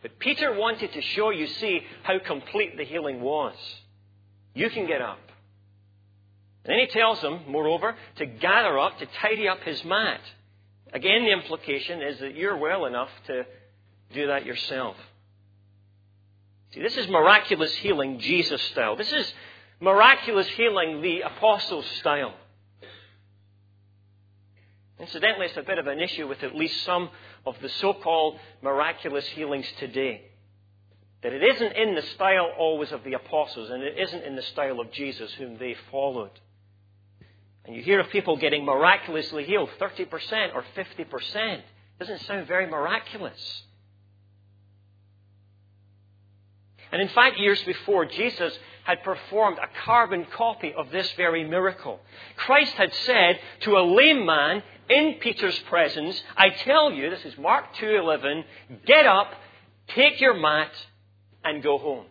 But 0.03 0.19
Peter 0.19 0.55
wanted 0.55 0.93
to 0.93 1.03
show 1.03 1.31
you, 1.31 1.47
see, 1.47 1.83
how 2.03 2.19
complete 2.19 2.77
the 2.77 2.85
healing 2.85 3.21
was. 3.21 3.55
You 4.55 4.71
can 4.71 4.87
get 4.87 5.03
up. 5.03 5.19
And 6.65 6.73
then 6.73 6.79
he 6.81 6.87
tells 6.87 7.21
him, 7.21 7.41
moreover, 7.49 7.95
to 8.17 8.27
gather 8.27 8.79
up, 8.79 8.99
to 8.99 9.07
tidy 9.21 9.49
up 9.49 9.61
his 9.63 9.85
mat. 9.85 10.21
Again, 10.93 11.25
the 11.25 11.33
implication 11.33 12.03
is 12.03 12.19
that 12.21 12.35
you're 12.35 12.57
well 12.57 12.87
enough 12.87 13.11
to 13.27 13.47
do 14.13 14.27
that 14.27 14.45
yourself. 14.45 14.97
See, 16.73 16.83
this 16.83 16.97
is 16.97 17.09
miraculous 17.09 17.75
healing, 17.77 18.19
Jesus 18.21 18.63
style. 18.63 18.97
This 18.97 19.13
is 19.13 19.33
miraculous 19.81 20.47
healing, 20.49 21.01
the 21.03 21.23
apostles' 21.23 21.87
style. 21.99 22.35
Incidentally, 25.01 25.47
it's 25.47 25.57
a 25.57 25.63
bit 25.63 25.79
of 25.79 25.87
an 25.87 25.99
issue 25.99 26.29
with 26.29 26.43
at 26.43 26.55
least 26.55 26.85
some 26.85 27.09
of 27.47 27.57
the 27.63 27.69
so 27.69 27.95
called 27.95 28.39
miraculous 28.63 29.27
healings 29.29 29.67
today. 29.79 30.23
That 31.23 31.33
it 31.33 31.43
isn't 31.43 31.73
in 31.73 31.95
the 31.95 32.03
style 32.15 32.51
always 32.59 32.93
of 32.93 33.03
the 33.05 33.15
apostles, 33.15 33.71
and 33.71 33.83
it 33.83 33.99
isn't 33.99 34.25
in 34.25 34.37
the 34.37 34.43
style 34.43 34.81
of 34.81 34.93
Jesus, 34.93 35.33
whom 35.35 35.59
they 35.59 35.75
followed. 35.91 36.39
And 37.65 37.75
you 37.75 37.83
hear 37.83 38.01
of 38.01 38.11
people 38.11 38.37
getting 38.37 38.65
miraculously 38.65 39.45
healed 39.45 39.71
30% 39.81 40.55
or 40.55 40.65
50%. 40.77 41.61
Doesn't 41.99 42.23
sound 42.23 42.47
very 42.47 42.67
miraculous. 42.67 43.63
And 46.93 47.01
in 47.01 47.09
fact, 47.09 47.39
years 47.39 47.63
before, 47.63 48.05
Jesus 48.05 48.59
had 48.85 49.05
performed 49.05 49.59
a 49.59 49.69
carbon 49.85 50.27
copy 50.37 50.73
of 50.77 50.91
this 50.91 51.11
very 51.13 51.45
miracle. 51.45 52.01
Christ 52.37 52.73
had 52.73 52.93
said 53.07 53.39
to 53.61 53.77
a 53.77 53.83
lame 53.83 54.27
man 54.27 54.63
in 54.91 55.15
Peter's 55.21 55.59
presence, 55.61 56.21
I 56.37 56.51
tell 56.51 56.93
you, 56.93 57.09
this 57.11 57.25
is 57.25 57.39
Mark 57.39 57.75
2:11, 57.77 58.45
get 58.85 59.07
up, 59.07 59.33
take 59.89 60.21
your 60.21 60.35
mat 60.35 60.73
and 61.45 61.63
go 61.63 61.79
home. 61.79 62.07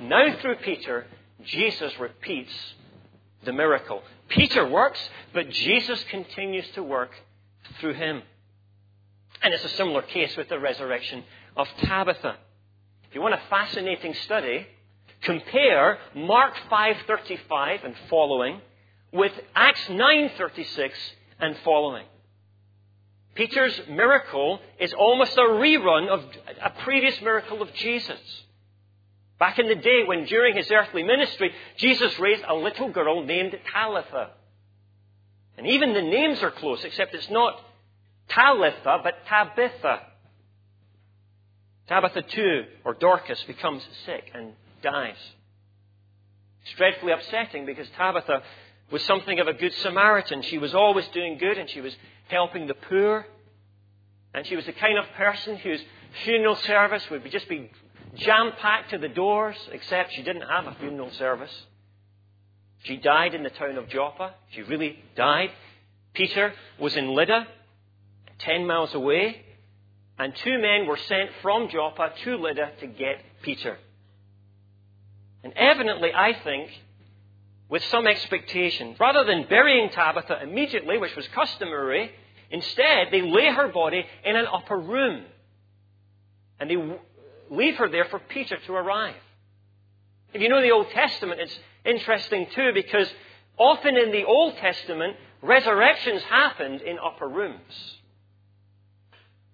Now 0.00 0.34
through 0.40 0.56
Peter, 0.56 1.06
Jesus 1.44 1.96
repeats 2.00 2.74
the 3.44 3.52
miracle. 3.52 4.02
Peter 4.28 4.66
works, 4.66 5.00
but 5.32 5.50
Jesus 5.50 6.02
continues 6.04 6.68
to 6.70 6.82
work 6.82 7.10
through 7.78 7.94
him. 7.94 8.22
And 9.42 9.52
it's 9.54 9.64
a 9.64 9.70
similar 9.70 10.02
case 10.02 10.36
with 10.36 10.48
the 10.48 10.58
resurrection 10.58 11.24
of 11.56 11.68
Tabitha. 11.82 12.36
If 13.08 13.14
you 13.14 13.20
want 13.20 13.34
a 13.34 13.42
fascinating 13.50 14.14
study, 14.14 14.66
compare 15.22 15.98
Mark 16.14 16.56
5:35 16.70 17.84
and 17.84 17.96
following 18.08 18.62
with 19.12 19.32
Acts 19.54 19.88
9:36 19.88 21.16
and 21.40 21.56
following. 21.64 22.06
Peter's 23.34 23.80
miracle 23.88 24.60
is 24.78 24.92
almost 24.92 25.36
a 25.36 25.42
rerun 25.42 26.08
of 26.08 26.24
a 26.62 26.70
previous 26.82 27.20
miracle 27.20 27.62
of 27.62 27.72
Jesus. 27.74 28.20
Back 29.38 29.58
in 29.58 29.68
the 29.68 29.76
day 29.76 30.02
when 30.04 30.26
during 30.26 30.56
his 30.56 30.70
earthly 30.70 31.02
ministry, 31.02 31.50
Jesus 31.78 32.18
raised 32.18 32.44
a 32.46 32.54
little 32.54 32.90
girl 32.90 33.24
named 33.24 33.58
Talitha. 33.72 34.30
And 35.56 35.66
even 35.66 35.94
the 35.94 36.02
names 36.02 36.42
are 36.42 36.50
close, 36.50 36.84
except 36.84 37.14
it's 37.14 37.30
not 37.30 37.58
Talitha, 38.28 38.98
but 39.02 39.14
Tabitha. 39.26 40.00
Tabitha 41.88 42.22
too, 42.22 42.64
or 42.84 42.94
Dorcas, 42.94 43.42
becomes 43.44 43.82
sick 44.04 44.30
and 44.34 44.52
dies. 44.82 45.16
It's 46.62 46.72
dreadfully 46.74 47.12
upsetting 47.12 47.66
because 47.66 47.88
Tabitha 47.96 48.42
was 48.90 49.02
something 49.04 49.38
of 49.38 49.46
a 49.46 49.52
good 49.52 49.72
Samaritan. 49.74 50.42
She 50.42 50.58
was 50.58 50.74
always 50.74 51.06
doing 51.08 51.38
good 51.38 51.58
and 51.58 51.68
she 51.70 51.80
was 51.80 51.94
helping 52.28 52.66
the 52.66 52.74
poor. 52.74 53.26
And 54.34 54.46
she 54.46 54.56
was 54.56 54.66
the 54.66 54.72
kind 54.72 54.98
of 54.98 55.04
person 55.16 55.56
whose 55.56 55.82
funeral 56.24 56.56
service 56.56 57.08
would 57.10 57.28
just 57.30 57.48
be 57.48 57.70
jam 58.14 58.52
packed 58.60 58.90
to 58.90 58.98
the 58.98 59.08
doors, 59.08 59.56
except 59.72 60.12
she 60.12 60.22
didn't 60.22 60.42
have 60.42 60.66
a 60.66 60.76
funeral 60.78 61.10
service. 61.12 61.52
She 62.84 62.96
died 62.96 63.34
in 63.34 63.42
the 63.42 63.50
town 63.50 63.76
of 63.76 63.88
Joppa. 63.88 64.34
She 64.50 64.62
really 64.62 64.98
died. 65.16 65.50
Peter 66.14 66.52
was 66.78 66.96
in 66.96 67.14
Lydda, 67.14 67.46
10 68.38 68.66
miles 68.66 68.94
away. 68.94 69.44
And 70.18 70.34
two 70.36 70.58
men 70.58 70.86
were 70.86 70.98
sent 71.08 71.30
from 71.42 71.68
Joppa 71.68 72.12
to 72.24 72.36
Lydda 72.36 72.72
to 72.80 72.86
get 72.86 73.22
Peter. 73.42 73.78
And 75.42 75.52
evidently, 75.56 76.10
I 76.14 76.34
think, 76.44 76.70
with 77.70 77.84
some 77.84 78.06
expectation, 78.06 78.96
rather 78.98 79.24
than 79.24 79.46
burying 79.48 79.90
Tabitha 79.90 80.42
immediately, 80.42 80.98
which 80.98 81.14
was 81.14 81.26
customary, 81.28 82.10
instead 82.50 83.08
they 83.12 83.22
lay 83.22 83.46
her 83.46 83.68
body 83.68 84.04
in 84.24 84.36
an 84.36 84.46
upper 84.52 84.76
room. 84.76 85.24
And 86.58 86.68
they 86.68 86.76
leave 87.48 87.76
her 87.76 87.88
there 87.88 88.06
for 88.06 88.18
Peter 88.18 88.58
to 88.66 88.72
arrive. 88.74 89.14
If 90.34 90.42
you 90.42 90.48
know 90.48 90.60
the 90.60 90.72
Old 90.72 90.90
Testament, 90.90 91.40
it's 91.40 91.58
interesting 91.84 92.48
too 92.54 92.72
because 92.74 93.08
often 93.56 93.96
in 93.96 94.10
the 94.10 94.24
Old 94.24 94.56
Testament, 94.56 95.16
resurrections 95.40 96.22
happened 96.24 96.80
in 96.82 96.98
upper 96.98 97.28
rooms. 97.28 97.99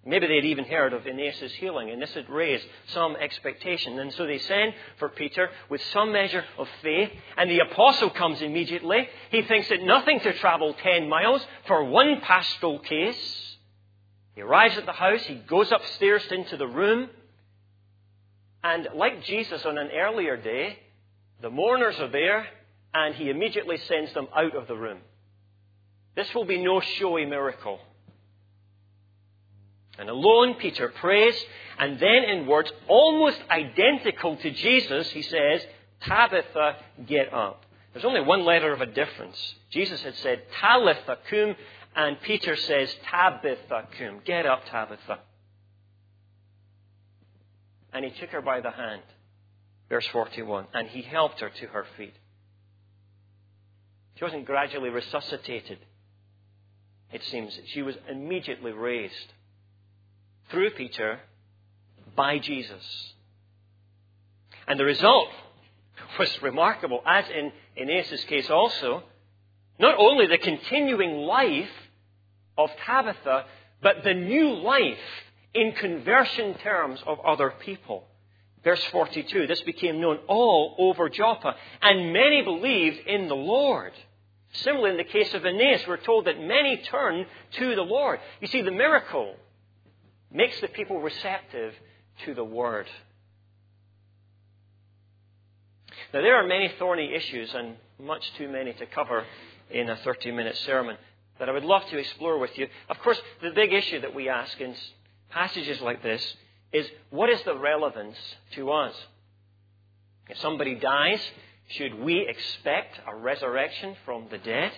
Maybe 0.07 0.27
they'd 0.27 0.45
even 0.45 0.63
heard 0.63 0.93
of 0.93 1.05
Aeneas' 1.05 1.51
healing, 1.59 1.89
and 1.89 2.01
this 2.01 2.13
had 2.13 2.29
raised 2.29 2.65
some 2.87 3.17
expectation. 3.17 3.99
And 3.99 4.13
so 4.13 4.25
they 4.25 4.37
send 4.37 4.73
for 4.99 5.09
Peter 5.09 5.49
with 5.69 5.81
some 5.91 6.13
measure 6.13 6.45
of 6.57 6.69
faith, 6.81 7.11
and 7.35 7.51
the 7.51 7.59
apostle 7.59 8.09
comes 8.09 8.41
immediately. 8.41 9.09
He 9.31 9.41
thinks 9.41 9.69
it 9.69 9.83
nothing 9.83 10.21
to 10.21 10.31
travel 10.39 10.73
10 10.73 11.09
miles 11.09 11.45
for 11.67 11.83
one 11.83 12.21
pastoral 12.21 12.79
case. 12.79 13.57
He 14.33 14.41
arrives 14.41 14.77
at 14.77 14.85
the 14.85 14.93
house, 14.93 15.23
he 15.23 15.35
goes 15.35 15.71
upstairs 15.71 16.23
into 16.31 16.55
the 16.55 16.67
room, 16.67 17.09
and 18.63 18.87
like 18.95 19.23
Jesus 19.23 19.65
on 19.65 19.77
an 19.77 19.89
earlier 19.93 20.37
day, 20.37 20.79
the 21.41 21.49
mourners 21.49 21.99
are 21.99 22.07
there, 22.07 22.47
and 22.93 23.13
he 23.15 23.29
immediately 23.29 23.77
sends 23.77 24.13
them 24.13 24.27
out 24.35 24.55
of 24.55 24.67
the 24.67 24.75
room. 24.75 24.99
This 26.15 26.33
will 26.33 26.45
be 26.45 26.63
no 26.63 26.79
showy 26.79 27.25
miracle. 27.25 27.79
And 29.97 30.09
alone, 30.09 30.55
Peter 30.55 30.89
prays, 30.89 31.35
and 31.79 31.99
then 31.99 32.23
in 32.23 32.47
words 32.47 32.71
almost 32.87 33.39
identical 33.49 34.37
to 34.37 34.51
Jesus, 34.51 35.09
he 35.09 35.23
says, 35.23 35.61
Tabitha, 36.01 36.75
get 37.07 37.33
up. 37.33 37.65
There's 37.93 38.05
only 38.05 38.21
one 38.21 38.45
letter 38.45 38.71
of 38.73 38.81
a 38.81 38.85
difference. 38.85 39.37
Jesus 39.71 40.01
had 40.01 40.15
said, 40.17 40.43
Talitha 40.61 41.17
cum, 41.29 41.55
and 41.95 42.21
Peter 42.21 42.55
says, 42.55 42.93
Tabitha 43.09 43.87
cum. 43.97 44.21
Get 44.23 44.45
up, 44.45 44.65
Tabitha. 44.69 45.19
And 47.91 48.05
he 48.05 48.11
took 48.19 48.29
her 48.29 48.41
by 48.41 48.61
the 48.61 48.69
hand. 48.69 49.01
Verse 49.89 50.05
41. 50.07 50.67
And 50.73 50.87
he 50.89 51.01
helped 51.01 51.39
her 51.39 51.49
to 51.49 51.67
her 51.67 51.85
feet. 51.97 52.13
She 54.17 54.23
wasn't 54.23 54.45
gradually 54.45 54.89
resuscitated, 54.89 55.79
it 57.11 57.21
seems. 57.31 57.57
She 57.67 57.83
was 57.83 57.95
immediately 58.09 58.71
raised 58.71 59.33
through 60.49 60.71
Peter 60.71 61.19
by 62.15 62.39
Jesus. 62.39 63.13
And 64.67 64.79
the 64.79 64.85
result 64.85 65.29
was 66.19 66.41
remarkable, 66.41 67.01
as 67.05 67.25
in 67.29 67.51
Aeneas' 67.77 68.23
case 68.25 68.49
also. 68.49 69.03
Not 69.79 69.95
only 69.97 70.27
the 70.27 70.37
continuing 70.37 71.25
life 71.25 71.69
of 72.57 72.69
Tabitha, 72.85 73.45
but 73.81 74.03
the 74.03 74.13
new 74.13 74.55
life 74.55 74.97
in 75.53 75.73
conversion 75.73 76.55
terms 76.55 76.99
of 77.05 77.19
other 77.19 77.53
people. 77.59 78.07
Verse 78.63 78.83
42, 78.85 79.47
this 79.47 79.61
became 79.61 80.01
known 80.01 80.17
all 80.27 80.75
over 80.79 81.09
Joppa, 81.09 81.55
and 81.81 82.11
many 82.11 82.41
believed 82.41 83.07
in 83.07 83.27
the 83.27 83.35
Lord. 83.35 83.93
Similarly, 84.51 84.91
in 84.91 84.97
the 84.97 85.03
case 85.03 85.33
of 85.33 85.45
Aeneas, 85.45 85.85
we're 85.87 85.97
told 85.97 86.25
that 86.25 86.39
many 86.39 86.77
turned 86.77 87.27
to 87.51 87.75
the 87.75 87.83
Lord. 87.83 88.19
You 88.41 88.47
see, 88.47 88.61
the 88.61 88.71
miracle 88.71 89.35
makes 90.31 90.59
the 90.61 90.67
people 90.67 90.99
receptive 90.99 91.73
to 92.25 92.33
the 92.33 92.43
Word. 92.43 92.87
Now, 96.13 96.21
there 96.21 96.35
are 96.35 96.47
many 96.47 96.71
thorny 96.79 97.13
issues 97.13 97.53
and 97.53 97.75
much 97.99 98.23
too 98.37 98.49
many 98.49 98.73
to 98.73 98.85
cover 98.85 99.25
in 99.69 99.89
a 99.89 99.97
30 99.97 100.31
minute 100.31 100.55
sermon 100.57 100.97
that 101.39 101.49
I 101.49 101.51
would 101.51 101.65
love 101.65 101.85
to 101.89 101.97
explore 101.97 102.37
with 102.37 102.57
you. 102.57 102.67
Of 102.89 102.99
course, 102.99 103.21
the 103.41 103.51
big 103.51 103.73
issue 103.73 104.01
that 104.01 104.15
we 104.15 104.29
ask 104.29 104.59
in 104.59 104.75
passages 105.29 105.81
like 105.81 106.01
this 106.01 106.35
is 106.71 106.87
what 107.09 107.29
is 107.29 107.41
the 107.43 107.57
relevance 107.57 108.17
to 108.55 108.71
us? 108.71 108.93
If 110.29 110.37
somebody 110.39 110.75
dies, 110.75 111.21
should 111.69 111.99
we 111.99 112.25
expect 112.27 112.99
a 113.07 113.15
resurrection 113.15 113.95
from 114.05 114.27
the 114.29 114.37
dead? 114.37 114.71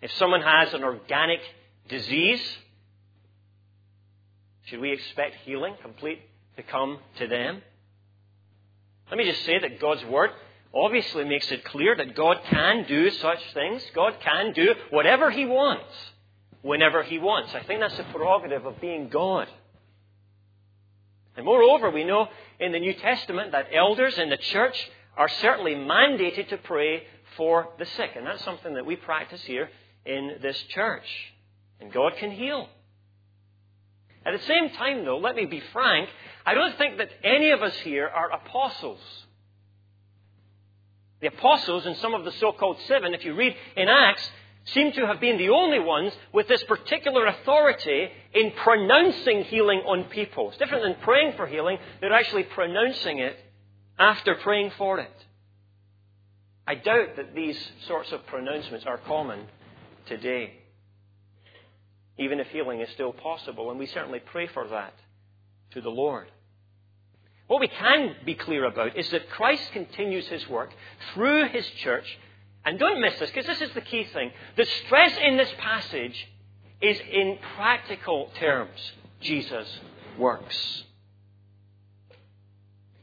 If 0.00 0.12
someone 0.12 0.42
has 0.42 0.72
an 0.74 0.84
organic 0.84 1.40
disease, 1.88 2.40
should 4.68 4.80
we 4.80 4.92
expect 4.92 5.36
healing 5.44 5.74
complete 5.82 6.20
to 6.56 6.62
come 6.62 6.98
to 7.18 7.26
them? 7.26 7.62
Let 9.10 9.16
me 9.16 9.24
just 9.24 9.44
say 9.44 9.58
that 9.58 9.80
God's 9.80 10.04
Word 10.04 10.30
obviously 10.74 11.24
makes 11.24 11.50
it 11.50 11.64
clear 11.64 11.96
that 11.96 12.14
God 12.14 12.40
can 12.50 12.84
do 12.86 13.10
such 13.10 13.38
things. 13.54 13.82
God 13.94 14.14
can 14.20 14.52
do 14.52 14.74
whatever 14.90 15.30
He 15.30 15.46
wants, 15.46 15.92
whenever 16.60 17.02
He 17.02 17.18
wants. 17.18 17.54
I 17.54 17.62
think 17.62 17.80
that's 17.80 17.96
the 17.96 18.04
prerogative 18.04 18.66
of 18.66 18.80
being 18.80 19.08
God. 19.08 19.48
And 21.36 21.46
moreover, 21.46 21.90
we 21.90 22.04
know 22.04 22.28
in 22.60 22.72
the 22.72 22.80
New 22.80 22.94
Testament 22.94 23.52
that 23.52 23.68
elders 23.72 24.18
in 24.18 24.28
the 24.28 24.36
church 24.36 24.90
are 25.16 25.28
certainly 25.40 25.74
mandated 25.74 26.48
to 26.48 26.58
pray 26.58 27.04
for 27.36 27.68
the 27.78 27.86
sick. 27.96 28.10
And 28.16 28.26
that's 28.26 28.44
something 28.44 28.74
that 28.74 28.84
we 28.84 28.96
practice 28.96 29.42
here 29.42 29.70
in 30.04 30.38
this 30.42 30.60
church. 30.68 31.06
And 31.80 31.92
God 31.92 32.16
can 32.16 32.32
heal. 32.32 32.68
At 34.28 34.38
the 34.38 34.46
same 34.46 34.68
time, 34.70 35.06
though, 35.06 35.16
let 35.16 35.36
me 35.36 35.46
be 35.46 35.62
frank, 35.72 36.10
I 36.44 36.52
don't 36.52 36.76
think 36.76 36.98
that 36.98 37.08
any 37.24 37.48
of 37.48 37.62
us 37.62 37.74
here 37.76 38.06
are 38.06 38.30
apostles. 38.30 39.00
The 41.22 41.28
apostles 41.28 41.86
and 41.86 41.96
some 41.96 42.12
of 42.12 42.26
the 42.26 42.32
so 42.32 42.52
called 42.52 42.76
seven, 42.88 43.14
if 43.14 43.24
you 43.24 43.34
read 43.34 43.56
in 43.74 43.88
Acts, 43.88 44.30
seem 44.66 44.92
to 44.92 45.06
have 45.06 45.18
been 45.18 45.38
the 45.38 45.48
only 45.48 45.78
ones 45.78 46.12
with 46.34 46.46
this 46.46 46.62
particular 46.64 47.24
authority 47.24 48.10
in 48.34 48.50
pronouncing 48.50 49.44
healing 49.44 49.80
on 49.86 50.04
people. 50.04 50.50
It's 50.50 50.58
different 50.58 50.84
than 50.84 50.96
praying 51.02 51.32
for 51.38 51.46
healing, 51.46 51.78
they're 52.02 52.12
actually 52.12 52.42
pronouncing 52.42 53.20
it 53.20 53.34
after 53.98 54.34
praying 54.34 54.72
for 54.76 54.98
it. 54.98 55.24
I 56.66 56.74
doubt 56.74 57.16
that 57.16 57.34
these 57.34 57.58
sorts 57.86 58.12
of 58.12 58.26
pronouncements 58.26 58.84
are 58.84 58.98
common 58.98 59.46
today 60.04 60.52
even 62.18 62.40
if 62.40 62.48
healing 62.48 62.80
is 62.80 62.90
still 62.90 63.12
possible. 63.12 63.70
And 63.70 63.78
we 63.78 63.86
certainly 63.86 64.20
pray 64.20 64.46
for 64.48 64.66
that 64.68 64.94
to 65.72 65.80
the 65.80 65.90
Lord. 65.90 66.30
What 67.46 67.60
we 67.60 67.68
can 67.68 68.14
be 68.26 68.34
clear 68.34 68.64
about 68.64 68.96
is 68.96 69.08
that 69.10 69.30
Christ 69.30 69.72
continues 69.72 70.26
his 70.28 70.46
work 70.48 70.70
through 71.14 71.48
his 71.48 71.66
church. 71.82 72.18
And 72.64 72.78
don't 72.78 73.00
miss 73.00 73.18
this, 73.18 73.30
because 73.30 73.46
this 73.46 73.62
is 73.62 73.74
the 73.74 73.80
key 73.80 74.04
thing. 74.04 74.30
The 74.56 74.66
stress 74.66 75.16
in 75.24 75.36
this 75.36 75.50
passage 75.58 76.28
is 76.82 76.98
in 77.10 77.38
practical 77.56 78.30
terms. 78.38 78.78
Jesus 79.20 79.66
works. 80.18 80.84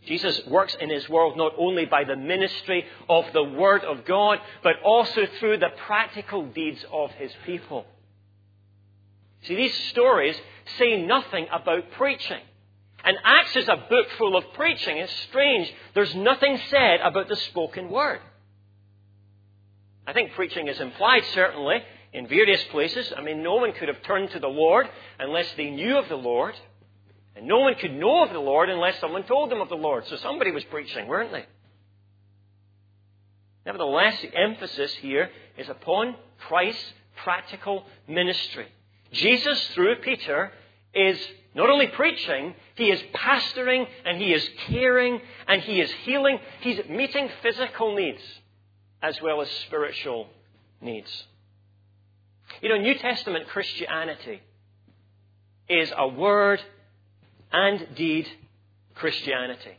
Jesus 0.05 0.39
works 0.45 0.75
in 0.79 0.89
his 0.91 1.09
world 1.09 1.35
not 1.35 1.53
only 1.57 1.85
by 1.85 2.03
the 2.03 2.15
ministry 2.15 2.85
of 3.09 3.25
the 3.33 3.43
Word 3.43 3.83
of 3.83 4.05
God, 4.05 4.39
but 4.61 4.75
also 4.83 5.25
through 5.39 5.57
the 5.57 5.71
practical 5.87 6.45
deeds 6.45 6.85
of 6.93 7.09
his 7.11 7.31
people. 7.45 7.85
See, 9.47 9.55
these 9.55 9.75
stories 9.89 10.35
say 10.77 11.01
nothing 11.01 11.47
about 11.51 11.91
preaching. 11.91 12.41
And 13.03 13.17
Acts 13.23 13.55
is 13.55 13.67
a 13.67 13.85
book 13.89 14.07
full 14.17 14.35
of 14.35 14.43
preaching. 14.53 14.97
It's 14.97 15.13
strange. 15.29 15.71
There's 15.93 16.15
nothing 16.15 16.59
said 16.69 17.01
about 17.01 17.27
the 17.27 17.35
spoken 17.35 17.89
word. 17.89 18.19
I 20.07 20.13
think 20.13 20.33
preaching 20.33 20.67
is 20.67 20.79
implied, 20.79 21.23
certainly, 21.33 21.77
in 22.13 22.27
various 22.27 22.63
places. 22.65 23.11
I 23.15 23.21
mean, 23.21 23.43
no 23.43 23.55
one 23.55 23.73
could 23.73 23.89
have 23.89 24.01
turned 24.03 24.31
to 24.31 24.39
the 24.39 24.47
Lord 24.47 24.87
unless 25.19 25.47
they 25.55 25.69
knew 25.69 25.97
of 25.97 26.09
the 26.09 26.15
Lord. 26.15 26.55
And 27.35 27.47
no 27.47 27.59
one 27.59 27.75
could 27.75 27.93
know 27.93 28.23
of 28.23 28.31
the 28.31 28.39
Lord 28.39 28.69
unless 28.69 28.99
someone 28.99 29.23
told 29.23 29.51
them 29.51 29.61
of 29.61 29.69
the 29.69 29.75
Lord. 29.75 30.07
So 30.07 30.15
somebody 30.17 30.51
was 30.51 30.63
preaching, 30.65 31.07
weren't 31.07 31.31
they? 31.31 31.45
Nevertheless, 33.65 34.21
the 34.21 34.33
emphasis 34.35 34.93
here 34.95 35.29
is 35.57 35.69
upon 35.69 36.15
Christ's 36.47 36.93
practical 37.23 37.83
ministry. 38.07 38.67
Jesus, 39.11 39.67
through 39.73 39.97
Peter, 39.97 40.51
is 40.93 41.19
not 41.53 41.69
only 41.69 41.87
preaching, 41.87 42.53
he 42.75 42.91
is 42.91 43.01
pastoring 43.13 43.87
and 44.05 44.17
he 44.21 44.33
is 44.33 44.47
caring 44.67 45.21
and 45.47 45.61
he 45.61 45.79
is 45.79 45.91
healing. 46.03 46.39
He's 46.61 46.79
meeting 46.89 47.29
physical 47.41 47.95
needs 47.95 48.21
as 49.01 49.21
well 49.21 49.41
as 49.41 49.49
spiritual 49.67 50.27
needs. 50.81 51.09
You 52.61 52.69
know, 52.69 52.77
New 52.77 52.95
Testament 52.95 53.47
Christianity 53.47 54.41
is 55.69 55.91
a 55.95 56.07
word 56.07 56.61
and 57.51 57.87
deed 57.95 58.27
Christianity. 58.95 59.77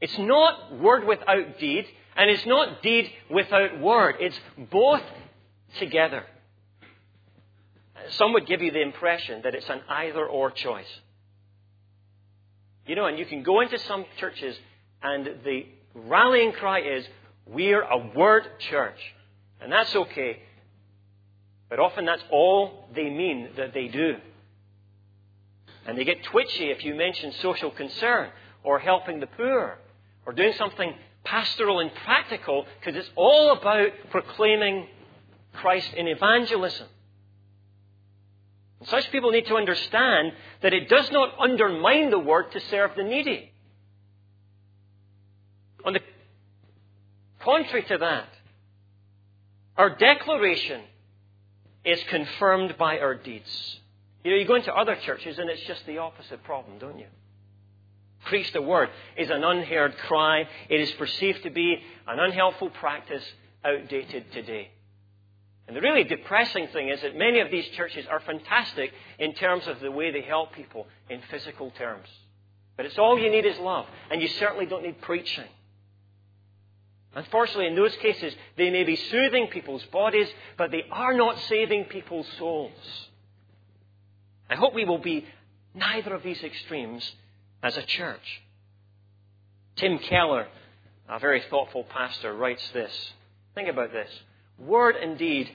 It's 0.00 0.18
not 0.18 0.78
word 0.78 1.04
without 1.04 1.58
deed, 1.58 1.86
and 2.16 2.30
it's 2.30 2.46
not 2.46 2.82
deed 2.82 3.10
without 3.30 3.80
word. 3.80 4.16
It's 4.20 4.38
both 4.70 5.02
together 5.78 6.24
some 8.10 8.32
would 8.34 8.46
give 8.46 8.62
you 8.62 8.70
the 8.70 8.82
impression 8.82 9.42
that 9.42 9.54
it's 9.54 9.68
an 9.68 9.80
either 9.88 10.26
or 10.26 10.50
choice. 10.50 11.00
You 12.86 12.96
know, 12.96 13.06
and 13.06 13.18
you 13.18 13.26
can 13.26 13.42
go 13.42 13.60
into 13.60 13.78
some 13.78 14.04
churches 14.18 14.56
and 15.02 15.26
the 15.44 15.66
rallying 15.94 16.52
cry 16.52 16.80
is, 16.80 17.06
we're 17.46 17.82
a 17.82 17.98
word 18.14 18.44
church. 18.70 18.98
And 19.60 19.70
that's 19.70 19.94
okay. 19.94 20.40
But 21.68 21.78
often 21.78 22.04
that's 22.04 22.22
all 22.30 22.88
they 22.94 23.08
mean 23.08 23.50
that 23.56 23.72
they 23.74 23.88
do. 23.88 24.16
And 25.86 25.98
they 25.98 26.04
get 26.04 26.22
twitchy 26.24 26.70
if 26.70 26.84
you 26.84 26.94
mention 26.94 27.32
social 27.40 27.70
concern 27.70 28.30
or 28.62 28.78
helping 28.78 29.20
the 29.20 29.26
poor 29.26 29.78
or 30.26 30.32
doing 30.32 30.52
something 30.56 30.94
pastoral 31.24 31.80
and 31.80 31.90
practical 32.04 32.66
because 32.78 32.96
it's 32.96 33.10
all 33.16 33.52
about 33.52 33.88
proclaiming 34.10 34.86
Christ 35.52 35.92
in 35.94 36.08
evangelism. 36.08 36.86
Such 38.86 39.10
people 39.10 39.30
need 39.30 39.46
to 39.46 39.56
understand 39.56 40.32
that 40.62 40.72
it 40.72 40.88
does 40.88 41.10
not 41.10 41.38
undermine 41.38 42.10
the 42.10 42.18
word 42.18 42.52
to 42.52 42.60
serve 42.70 42.92
the 42.96 43.04
needy. 43.04 43.52
On 45.84 45.92
the 45.92 46.00
contrary 47.40 47.84
to 47.84 47.98
that, 47.98 48.28
our 49.76 49.96
declaration 49.96 50.82
is 51.84 52.02
confirmed 52.08 52.76
by 52.78 52.98
our 52.98 53.14
deeds. 53.14 53.78
You 54.24 54.30
know, 54.30 54.36
you 54.36 54.46
go 54.46 54.54
into 54.54 54.72
other 54.72 54.96
churches 55.04 55.38
and 55.38 55.50
it's 55.50 55.62
just 55.62 55.84
the 55.86 55.98
opposite 55.98 56.44
problem, 56.44 56.78
don't 56.78 56.98
you? 56.98 57.06
Preach 58.26 58.52
the 58.52 58.62
word 58.62 58.88
is 59.16 59.30
an 59.30 59.42
unheard 59.42 59.96
cry. 60.06 60.48
It 60.68 60.80
is 60.80 60.92
perceived 60.92 61.42
to 61.42 61.50
be 61.50 61.76
an 62.06 62.20
unhelpful 62.20 62.70
practice 62.70 63.24
outdated 63.64 64.30
today. 64.32 64.70
And 65.66 65.76
the 65.76 65.80
really 65.80 66.04
depressing 66.04 66.68
thing 66.68 66.88
is 66.88 67.00
that 67.02 67.16
many 67.16 67.40
of 67.40 67.50
these 67.50 67.66
churches 67.68 68.04
are 68.10 68.20
fantastic 68.20 68.92
in 69.18 69.34
terms 69.34 69.66
of 69.66 69.80
the 69.80 69.90
way 69.90 70.10
they 70.10 70.22
help 70.22 70.52
people 70.52 70.86
in 71.08 71.20
physical 71.30 71.70
terms. 71.78 72.08
But 72.76 72.86
it's 72.86 72.98
all 72.98 73.18
you 73.18 73.30
need 73.30 73.46
is 73.46 73.58
love. 73.58 73.86
And 74.10 74.20
you 74.20 74.28
certainly 74.28 74.66
don't 74.66 74.82
need 74.82 75.00
preaching. 75.02 75.44
Unfortunately, 77.14 77.66
in 77.66 77.76
those 77.76 77.94
cases, 77.96 78.34
they 78.56 78.70
may 78.70 78.84
be 78.84 78.96
soothing 78.96 79.48
people's 79.48 79.84
bodies, 79.84 80.28
but 80.56 80.70
they 80.70 80.84
are 80.90 81.12
not 81.12 81.38
saving 81.48 81.84
people's 81.84 82.26
souls. 82.38 83.08
I 84.48 84.56
hope 84.56 84.74
we 84.74 84.84
will 84.84 84.98
be 84.98 85.26
neither 85.74 86.14
of 86.14 86.22
these 86.22 86.42
extremes 86.42 87.10
as 87.62 87.76
a 87.76 87.82
church. 87.82 88.42
Tim 89.76 89.98
Keller, 89.98 90.48
a 91.08 91.18
very 91.18 91.42
thoughtful 91.50 91.84
pastor, 91.84 92.34
writes 92.34 92.66
this. 92.72 93.12
Think 93.54 93.68
about 93.68 93.92
this. 93.92 94.10
Word 94.66 94.96
and 94.96 95.18
deed 95.18 95.48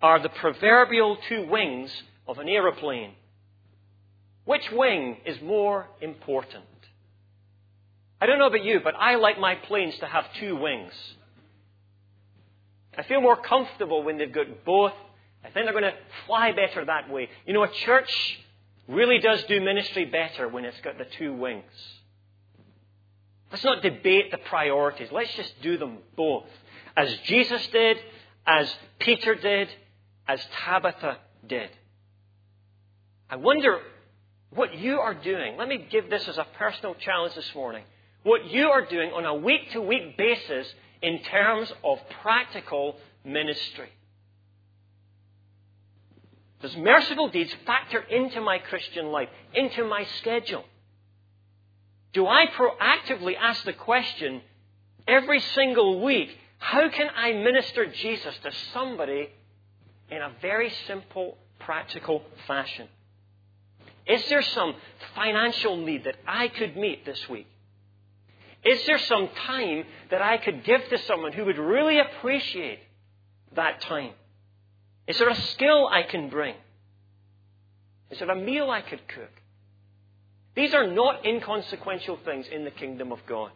are 0.00 0.20
the 0.20 0.28
proverbial 0.28 1.18
two 1.28 1.46
wings 1.48 1.90
of 2.26 2.38
an 2.38 2.48
aeroplane. 2.48 3.12
Which 4.44 4.70
wing 4.72 5.18
is 5.24 5.40
more 5.42 5.88
important? 6.00 6.64
I 8.20 8.26
don't 8.26 8.38
know 8.38 8.46
about 8.46 8.64
you, 8.64 8.80
but 8.82 8.94
I 8.98 9.16
like 9.16 9.38
my 9.38 9.54
planes 9.54 9.98
to 9.98 10.06
have 10.06 10.24
two 10.40 10.56
wings. 10.56 10.92
I 12.96 13.02
feel 13.02 13.20
more 13.20 13.36
comfortable 13.36 14.02
when 14.02 14.18
they've 14.18 14.32
got 14.32 14.64
both. 14.64 14.92
I 15.44 15.50
think 15.50 15.66
they're 15.66 15.72
going 15.72 15.84
to 15.84 15.98
fly 16.26 16.52
better 16.52 16.84
that 16.84 17.10
way. 17.10 17.28
You 17.46 17.52
know, 17.52 17.64
a 17.64 17.70
church 17.70 18.10
really 18.88 19.18
does 19.18 19.42
do 19.44 19.60
ministry 19.60 20.04
better 20.06 20.48
when 20.48 20.64
it's 20.64 20.80
got 20.80 20.96
the 20.96 21.06
two 21.18 21.34
wings. 21.34 21.64
Let's 23.50 23.64
not 23.64 23.82
debate 23.82 24.30
the 24.30 24.38
priorities. 24.38 25.08
Let's 25.12 25.34
just 25.34 25.52
do 25.62 25.76
them 25.76 25.98
both. 26.16 26.46
As 26.96 27.14
Jesus 27.24 27.66
did, 27.68 27.98
as 28.46 28.72
Peter 28.98 29.34
did, 29.34 29.68
as 30.26 30.40
Tabitha 30.64 31.18
did. 31.46 31.70
I 33.30 33.36
wonder 33.36 33.80
what 34.50 34.74
you 34.78 35.00
are 35.00 35.14
doing. 35.14 35.56
Let 35.56 35.68
me 35.68 35.86
give 35.90 36.10
this 36.10 36.28
as 36.28 36.38
a 36.38 36.46
personal 36.58 36.94
challenge 36.94 37.34
this 37.34 37.54
morning. 37.54 37.84
What 38.22 38.50
you 38.50 38.68
are 38.68 38.84
doing 38.86 39.10
on 39.12 39.24
a 39.24 39.34
week 39.34 39.72
to 39.72 39.80
week 39.80 40.16
basis 40.16 40.66
in 41.02 41.22
terms 41.22 41.72
of 41.82 41.98
practical 42.22 42.96
ministry. 43.24 43.90
Does 46.62 46.76
merciful 46.76 47.28
deeds 47.28 47.54
factor 47.66 48.00
into 48.00 48.40
my 48.40 48.58
Christian 48.58 49.06
life, 49.06 49.28
into 49.52 49.84
my 49.84 50.06
schedule? 50.18 50.64
Do 52.14 52.26
I 52.26 52.46
proactively 52.46 53.34
ask 53.38 53.64
the 53.64 53.74
question 53.74 54.40
every 55.06 55.40
single 55.40 56.00
week, 56.02 56.30
how 56.64 56.88
can 56.88 57.10
I 57.14 57.32
minister 57.32 57.84
Jesus 57.84 58.34
to 58.42 58.50
somebody 58.72 59.28
in 60.10 60.22
a 60.22 60.32
very 60.40 60.72
simple, 60.86 61.36
practical 61.60 62.22
fashion? 62.46 62.88
Is 64.06 64.26
there 64.30 64.40
some 64.40 64.74
financial 65.14 65.76
need 65.76 66.04
that 66.04 66.16
I 66.26 66.48
could 66.48 66.74
meet 66.74 67.04
this 67.04 67.28
week? 67.28 67.46
Is 68.64 68.80
there 68.86 68.98
some 68.98 69.28
time 69.46 69.84
that 70.10 70.22
I 70.22 70.38
could 70.38 70.64
give 70.64 70.88
to 70.88 70.96
someone 71.00 71.34
who 71.34 71.44
would 71.44 71.58
really 71.58 71.98
appreciate 71.98 72.78
that 73.54 73.82
time? 73.82 74.12
Is 75.06 75.18
there 75.18 75.28
a 75.28 75.40
skill 75.52 75.86
I 75.86 76.02
can 76.04 76.30
bring? 76.30 76.54
Is 78.10 78.20
there 78.20 78.30
a 78.30 78.36
meal 78.36 78.70
I 78.70 78.80
could 78.80 79.06
cook? 79.06 79.32
These 80.56 80.72
are 80.72 80.86
not 80.86 81.26
inconsequential 81.26 82.20
things 82.24 82.46
in 82.50 82.64
the 82.64 82.70
kingdom 82.70 83.12
of 83.12 83.18
God. 83.26 83.50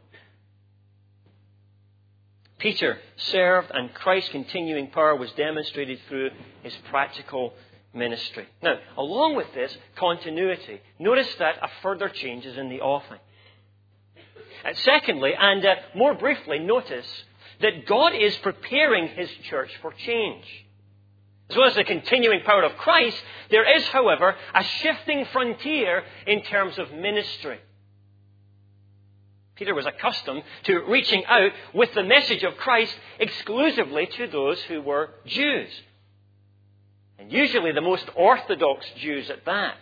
Peter 2.59 2.99
served, 3.17 3.71
and 3.73 3.95
Christ's 3.95 4.31
continuing 4.31 4.91
power 4.91 5.15
was 5.15 5.31
demonstrated 5.33 6.01
through 6.09 6.31
his 6.63 6.75
practical 6.91 7.55
ministry. 7.95 8.47
Now, 8.63 8.79
along 8.97 9.37
with 9.37 9.53
this 9.55 9.77
continuity, 9.97 10.81
notice 10.99 11.33
that 11.39 11.57
a 11.63 11.69
further 11.83 12.09
change 12.09 12.45
is 12.45 12.59
in 12.59 12.69
the 12.69 12.81
offering. 12.81 13.21
Uh, 14.65 14.75
secondly, 14.75 15.33
and 15.39 15.65
uh, 15.65 15.75
more 15.95 16.15
briefly, 16.15 16.59
notice 16.59 17.07
that 17.61 17.87
God 17.87 18.13
is 18.15 18.35
preparing 18.37 19.09
his 19.09 19.31
church 19.49 19.71
for 19.81 19.93
change. 19.93 20.45
As 21.51 21.57
well 21.57 21.69
as 21.69 21.77
the 21.77 21.85
continuing 21.85 22.43
power 22.45 22.63
of 22.63 22.77
Christ, 22.77 23.17
there 23.51 23.77
is, 23.77 23.87
however, 23.89 24.37
a 24.55 24.65
shifting 24.65 25.25
frontier 25.33 26.03
in 26.27 26.43
terms 26.43 26.79
of 26.79 26.93
ministry. 26.93 27.59
Peter 29.59 29.75
was 29.75 29.87
accustomed 29.87 30.45
to 30.65 30.85
reaching 30.89 31.25
out 31.27 31.51
with 31.75 31.93
the 31.93 32.05
message 32.05 32.45
of 32.45 32.57
Christ 32.57 32.95
exclusively 33.19 34.07
to 34.07 34.29
those 34.29 34.61
who 34.63 34.81
were 34.81 35.11
Jews. 35.27 35.69
And 37.19 37.33
usually 37.33 37.73
the 37.73 37.81
most 37.81 38.09
orthodox 38.15 38.87
Jews 38.99 39.29
at 39.31 39.45
that. 39.47 39.77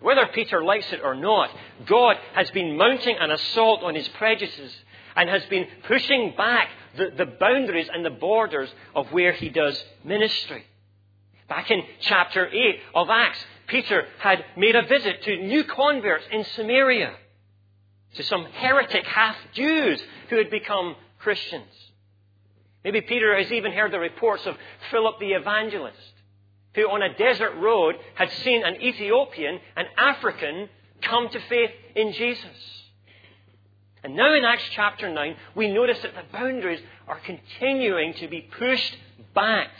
Whether 0.00 0.26
Peter 0.26 0.62
likes 0.62 0.92
it 0.92 1.00
or 1.02 1.14
not, 1.14 1.50
God 1.86 2.16
has 2.34 2.50
been 2.50 2.76
mounting 2.76 3.16
an 3.18 3.30
assault 3.30 3.82
on 3.82 3.94
his 3.94 4.08
prejudices 4.08 4.74
and 5.16 5.28
has 5.28 5.44
been 5.46 5.66
pushing 5.86 6.34
back 6.36 6.68
the, 6.96 7.10
the 7.16 7.26
boundaries 7.26 7.88
and 7.92 8.04
the 8.04 8.10
borders 8.10 8.70
of 8.94 9.10
where 9.12 9.32
he 9.32 9.48
does 9.48 9.82
ministry. 10.04 10.64
Back 11.48 11.70
in 11.70 11.82
chapter 12.00 12.46
8 12.46 12.80
of 12.94 13.08
Acts, 13.10 13.38
Peter 13.66 14.06
had 14.18 14.44
made 14.56 14.76
a 14.76 14.86
visit 14.86 15.22
to 15.22 15.36
new 15.36 15.64
converts 15.64 16.24
in 16.30 16.44
Samaria, 16.44 17.14
to 18.16 18.22
some 18.22 18.44
heretic 18.44 19.06
half 19.06 19.36
Jews 19.52 20.02
who 20.28 20.36
had 20.36 20.50
become 20.50 20.96
Christians. 21.18 21.72
Maybe 22.84 23.00
Peter 23.02 23.36
has 23.36 23.52
even 23.52 23.72
heard 23.72 23.92
the 23.92 23.98
reports 23.98 24.46
of 24.46 24.56
Philip 24.90 25.18
the 25.20 25.32
evangelist 25.32 26.12
who 26.74 26.88
on 26.88 27.02
a 27.02 27.14
desert 27.14 27.56
road 27.56 27.96
had 28.14 28.30
seen 28.44 28.64
an 28.64 28.80
Ethiopian, 28.80 29.60
an 29.76 29.86
African, 29.96 30.68
come 31.02 31.28
to 31.28 31.40
faith 31.48 31.70
in 31.96 32.12
Jesus. 32.12 32.80
And 34.02 34.16
now 34.16 34.32
in 34.34 34.44
Acts 34.44 34.64
chapter 34.70 35.12
9, 35.12 35.36
we 35.54 35.72
notice 35.72 35.98
that 36.02 36.14
the 36.14 36.22
boundaries 36.32 36.80
are 37.06 37.20
continuing 37.20 38.14
to 38.14 38.28
be 38.28 38.40
pushed 38.40 38.96
back. 39.34 39.70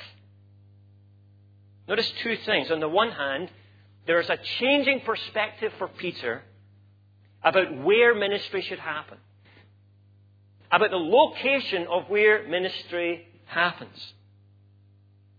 Notice 1.89 2.13
two 2.23 2.37
things. 2.45 2.71
On 2.71 2.81
the 2.81 2.89
one 2.89 3.13
hand, 3.13 3.51
there 4.07 4.21
is 4.21 4.29
a 4.29 4.37
changing 4.59 5.01
perspective 5.01 5.73
for 5.79 5.89
Peter 5.89 6.43
about 7.43 7.77
where 7.83 8.15
ministry 8.15 8.63
should 8.63 8.79
happen, 8.79 9.19
about 10.71 10.91
the 10.91 10.97
location 10.97 11.87
of 11.91 12.09
where 12.09 12.47
ministry 12.49 13.27
happens. 13.47 14.13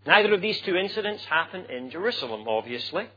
Neither 0.06 0.34
of 0.34 0.42
these 0.42 0.60
two 0.62 0.76
incidents 0.76 1.24
happen 1.26 1.66
in 1.70 1.92
Jerusalem, 1.92 2.48
obviously. 2.48 3.08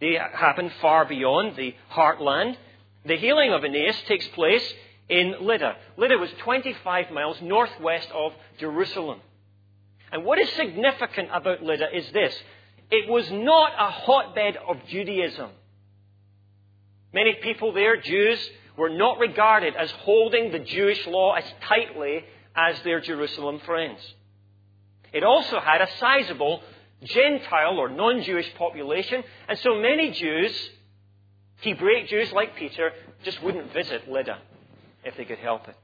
They 0.00 0.14
happen 0.14 0.70
far 0.80 1.04
beyond 1.04 1.56
the 1.56 1.74
heartland. 1.92 2.56
The 3.04 3.16
healing 3.16 3.52
of 3.52 3.64
Aeneas 3.64 4.00
takes 4.08 4.26
place 4.28 4.64
in 5.08 5.34
Lydda. 5.40 5.76
Lydda 5.96 6.16
was 6.18 6.30
25 6.38 7.10
miles 7.10 7.36
northwest 7.42 8.08
of 8.12 8.32
Jerusalem. 8.58 9.20
And 10.10 10.24
what 10.24 10.38
is 10.38 10.48
significant 10.52 11.28
about 11.32 11.62
Lydda 11.62 11.94
is 11.94 12.10
this 12.12 12.34
it 12.90 13.08
was 13.08 13.30
not 13.30 13.72
a 13.78 13.90
hotbed 13.90 14.56
of 14.68 14.76
Judaism. 14.88 15.50
Many 17.14 17.34
people 17.34 17.72
there, 17.72 17.96
Jews, 17.96 18.40
were 18.76 18.90
not 18.90 19.20
regarded 19.20 19.76
as 19.76 19.88
holding 19.92 20.50
the 20.50 20.58
Jewish 20.58 21.06
law 21.06 21.34
as 21.34 21.44
tightly 21.62 22.24
as 22.56 22.82
their 22.82 23.00
Jerusalem 23.00 23.60
friends. 23.64 24.00
It 25.12 25.22
also 25.22 25.60
had 25.60 25.80
a 25.80 25.88
sizable 26.00 26.60
Gentile 27.04 27.78
or 27.78 27.88
non 27.88 28.22
Jewish 28.22 28.52
population, 28.56 29.22
and 29.48 29.56
so 29.60 29.76
many 29.76 30.10
Jews, 30.10 30.70
Hebraic 31.60 32.08
Jews 32.08 32.32
like 32.32 32.56
Peter, 32.56 32.90
just 33.22 33.40
wouldn't 33.44 33.72
visit 33.72 34.10
Lydda 34.10 34.38
if 35.04 35.16
they 35.16 35.24
could 35.24 35.38
help 35.38 35.68
it. 35.68 35.76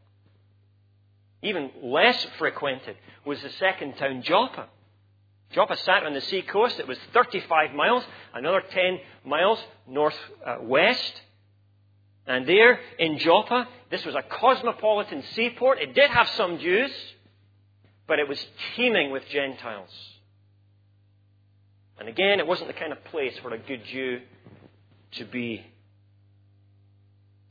Even 1.42 1.70
less 1.80 2.26
frequented 2.38 2.96
was 3.24 3.40
the 3.40 3.50
second 3.50 3.96
town, 3.98 4.22
Joppa. 4.22 4.66
Joppa 5.52 5.76
sat 5.78 6.04
on 6.04 6.14
the 6.14 6.20
sea 6.20 6.42
coast. 6.42 6.78
It 6.78 6.86
was 6.86 6.98
35 7.12 7.74
miles, 7.74 8.04
another 8.34 8.62
10 8.70 8.98
miles 9.24 9.58
northwest. 9.88 11.22
And 12.26 12.46
there 12.46 12.78
in 12.98 13.18
Joppa, 13.18 13.66
this 13.90 14.04
was 14.04 14.14
a 14.14 14.22
cosmopolitan 14.22 15.24
seaport. 15.34 15.80
It 15.80 15.94
did 15.94 16.10
have 16.10 16.28
some 16.36 16.58
Jews, 16.58 16.92
but 18.06 18.18
it 18.20 18.28
was 18.28 18.44
teeming 18.76 19.10
with 19.10 19.24
Gentiles. 19.28 19.90
And 21.98 22.08
again, 22.08 22.38
it 22.38 22.46
wasn't 22.46 22.68
the 22.68 22.74
kind 22.74 22.92
of 22.92 23.04
place 23.04 23.36
for 23.42 23.52
a 23.52 23.58
good 23.58 23.84
Jew 23.84 24.20
to 25.12 25.24
be. 25.24 25.66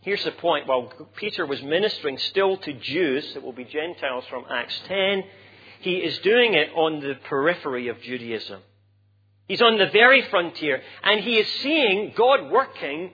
Here's 0.02 0.24
the 0.24 0.32
point. 0.32 0.66
While 0.66 0.94
Peter 1.18 1.46
was 1.46 1.62
ministering 1.62 2.18
still 2.18 2.56
to 2.58 2.74
Jews, 2.74 3.36
it 3.36 3.44
will 3.44 3.54
be 3.54 3.66
Gentiles 3.66 4.24
from 4.30 4.46
Acts 4.50 4.80
10, 4.88 5.24
he 5.80 5.96
is 5.98 6.18
doing 6.20 6.54
it 6.54 6.70
on 6.76 7.00
the 7.00 7.15
periphery 7.28 7.88
of 7.88 8.02
Judaism. 8.02 8.62
He's 9.48 9.62
on 9.62 9.78
the 9.78 9.88
very 9.88 10.22
frontier, 10.30 10.82
and 11.04 11.22
he 11.22 11.38
is 11.38 11.48
seeing 11.62 12.13
God 12.15 12.52
working 12.52 13.12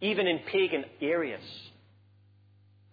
even 0.00 0.26
in 0.26 0.40
pagan 0.40 0.84
areas. 1.00 1.42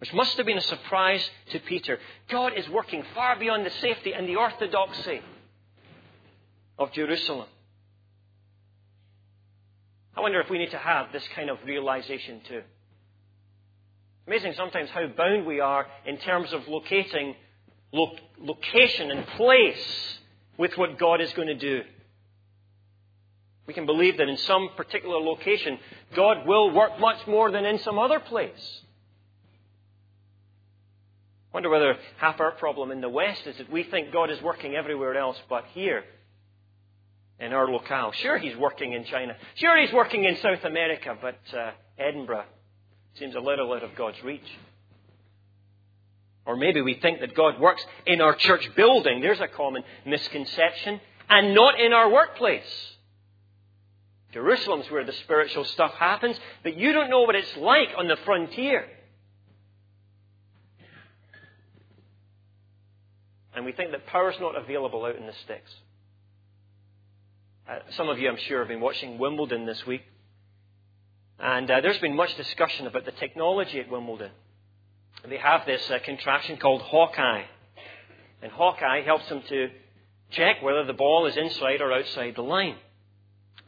which 0.04 0.12
must 0.12 0.36
have 0.36 0.44
been 0.44 0.58
a 0.58 0.62
surprise 0.62 1.30
to 1.50 1.58
Peter. 1.60 1.98
God 2.30 2.52
is 2.58 2.68
working 2.68 3.02
far 3.14 3.38
beyond 3.38 3.64
the 3.64 3.70
safety 3.70 4.12
and 4.12 4.28
the 4.28 4.36
orthodoxy 4.36 5.22
of 6.78 6.92
Jerusalem. 6.92 7.48
I 10.14 10.20
wonder 10.20 10.40
if 10.42 10.50
we 10.50 10.58
need 10.58 10.72
to 10.72 10.78
have 10.78 11.10
this 11.10 11.26
kind 11.34 11.48
of 11.48 11.56
realization 11.64 12.42
too. 12.46 12.62
Amazing 14.26 14.52
sometimes 14.58 14.90
how 14.90 15.06
bound 15.06 15.46
we 15.46 15.60
are 15.60 15.86
in 16.04 16.18
terms 16.18 16.52
of 16.52 16.68
locating 16.68 17.34
lo- 17.94 18.16
location 18.40 19.10
and 19.10 19.26
place 19.28 20.18
with 20.58 20.76
what 20.76 20.98
God 20.98 21.20
is 21.20 21.32
going 21.32 21.48
to 21.48 21.54
do. 21.54 21.82
We 23.66 23.72
can 23.72 23.86
believe 23.86 24.18
that 24.18 24.28
in 24.28 24.36
some 24.36 24.70
particular 24.76 25.18
location, 25.18 25.78
God 26.14 26.46
will 26.46 26.70
work 26.70 27.00
much 27.00 27.26
more 27.26 27.50
than 27.50 27.64
in 27.64 27.78
some 27.78 27.98
other 27.98 28.20
place. 28.20 28.80
I 31.50 31.56
wonder 31.56 31.70
whether 31.70 31.96
half 32.18 32.40
our 32.40 32.50
problem 32.50 32.90
in 32.90 33.00
the 33.00 33.08
West 33.08 33.46
is 33.46 33.56
that 33.58 33.72
we 33.72 33.84
think 33.84 34.12
God 34.12 34.30
is 34.30 34.42
working 34.42 34.74
everywhere 34.74 35.16
else 35.16 35.38
but 35.48 35.64
here 35.72 36.02
in 37.38 37.52
our 37.52 37.68
locale. 37.68 38.12
Sure, 38.12 38.38
He's 38.38 38.56
working 38.56 38.92
in 38.92 39.04
China. 39.04 39.34
Sure, 39.54 39.80
He's 39.80 39.94
working 39.94 40.24
in 40.24 40.36
South 40.38 40.64
America, 40.64 41.16
but 41.22 41.38
uh, 41.56 41.70
Edinburgh 41.96 42.44
seems 43.18 43.34
a 43.36 43.40
little 43.40 43.72
out 43.72 43.84
of 43.84 43.94
God's 43.96 44.22
reach. 44.24 44.42
Or 46.46 46.56
maybe 46.56 46.80
we 46.82 46.94
think 46.94 47.20
that 47.20 47.34
God 47.34 47.58
works 47.58 47.84
in 48.06 48.20
our 48.20 48.34
church 48.34 48.68
building. 48.76 49.20
There's 49.20 49.40
a 49.40 49.48
common 49.48 49.82
misconception. 50.04 51.00
And 51.28 51.54
not 51.54 51.80
in 51.80 51.92
our 51.92 52.10
workplace. 52.10 52.94
Jerusalem's 54.32 54.90
where 54.90 55.04
the 55.04 55.12
spiritual 55.12 55.64
stuff 55.64 55.94
happens, 55.94 56.38
but 56.62 56.76
you 56.76 56.92
don't 56.92 57.08
know 57.08 57.22
what 57.22 57.36
it's 57.36 57.56
like 57.56 57.90
on 57.96 58.08
the 58.08 58.16
frontier. 58.24 58.84
And 63.54 63.64
we 63.64 63.72
think 63.72 63.92
that 63.92 64.06
power's 64.06 64.34
not 64.40 64.56
available 64.56 65.04
out 65.04 65.16
in 65.16 65.26
the 65.26 65.32
sticks. 65.44 65.70
Uh, 67.68 67.78
some 67.90 68.08
of 68.08 68.18
you, 68.18 68.28
I'm 68.28 68.36
sure, 68.36 68.58
have 68.58 68.68
been 68.68 68.80
watching 68.80 69.18
Wimbledon 69.18 69.64
this 69.64 69.86
week. 69.86 70.02
And 71.38 71.70
uh, 71.70 71.80
there's 71.80 71.98
been 71.98 72.16
much 72.16 72.36
discussion 72.36 72.86
about 72.86 73.04
the 73.04 73.12
technology 73.12 73.80
at 73.80 73.88
Wimbledon. 73.88 74.32
They 75.28 75.38
have 75.38 75.64
this 75.66 75.82
uh, 75.90 75.98
contraption 76.04 76.58
called 76.58 76.82
Hawkeye. 76.82 77.44
And 78.42 78.52
Hawkeye 78.52 79.02
helps 79.02 79.28
them 79.28 79.42
to 79.48 79.70
check 80.30 80.62
whether 80.62 80.84
the 80.84 80.92
ball 80.92 81.26
is 81.26 81.36
inside 81.36 81.80
or 81.80 81.92
outside 81.92 82.34
the 82.36 82.42
line. 82.42 82.76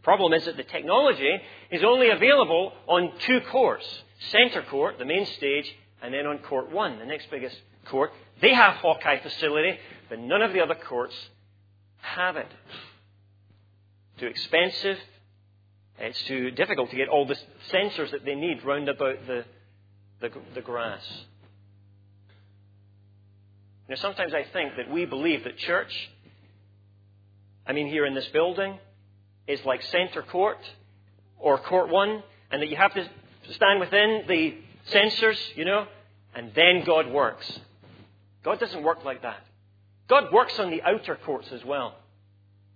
Problem 0.03 0.33
is 0.35 0.45
that 0.45 0.57
the 0.57 0.65
technology 0.65 1.31
is 1.71 1.83
only 1.83 2.11
available 2.11 2.73
on 2.87 3.13
two 3.27 3.41
courts. 3.51 3.87
Centre 4.31 4.63
court, 4.63 4.99
the 4.99 5.05
main 5.05 5.27
stage, 5.27 5.75
and 6.03 6.13
then 6.13 6.27
on 6.27 6.39
court 6.39 6.71
one, 6.71 6.99
the 6.99 7.07
next 7.07 7.31
biggest 7.31 7.57
court. 7.87 8.13
They 8.41 8.53
have 8.53 8.75
Hawkeye 8.77 9.21
facility, 9.21 9.79
but 10.09 10.19
none 10.19 10.43
of 10.43 10.53
the 10.53 10.61
other 10.61 10.75
courts 10.75 11.15
have 11.99 12.37
it. 12.37 12.49
Too 14.19 14.27
expensive, 14.27 14.99
it's 15.99 16.23
too 16.25 16.51
difficult 16.51 16.91
to 16.91 16.97
get 16.97 17.09
all 17.09 17.27
the 17.27 17.37
sensors 17.73 18.11
that 18.11 18.25
they 18.25 18.35
need 18.35 18.65
round 18.65 18.89
about 18.89 19.27
the, 19.27 19.45
the, 20.21 20.31
the 20.55 20.61
grass. 20.61 21.05
You 23.89 23.95
know, 23.95 24.01
sometimes 24.01 24.35
I 24.35 24.45
think 24.53 24.77
that 24.77 24.91
we 24.91 25.05
believe 25.05 25.45
that 25.45 25.59
church, 25.59 25.93
I 27.67 27.73
mean, 27.73 27.87
here 27.87 28.05
in 28.05 28.15
this 28.15 28.27
building, 28.29 28.79
is 29.47 29.65
like 29.65 29.83
center 29.83 30.23
court 30.23 30.59
or 31.39 31.59
court 31.59 31.89
one, 31.89 32.23
and 32.51 32.63
that 32.63 32.69
you 32.69 32.77
have 32.77 32.95
to 32.95 33.09
stand 33.53 33.79
within 33.81 34.25
the 34.27 34.57
sensors, 34.93 35.39
you 35.55 35.65
know, 35.65 35.87
and 36.35 36.53
then 36.55 36.83
God 36.85 37.11
works. 37.11 37.61
God 38.43 38.59
doesn't 38.59 38.83
work 38.83 39.05
like 39.05 39.23
that. 39.23 39.41
God 40.09 40.33
works 40.33 40.59
on 40.59 40.71
the 40.71 40.83
outer 40.83 41.17
courts 41.25 41.49
as 41.53 41.65
well. 41.65 41.97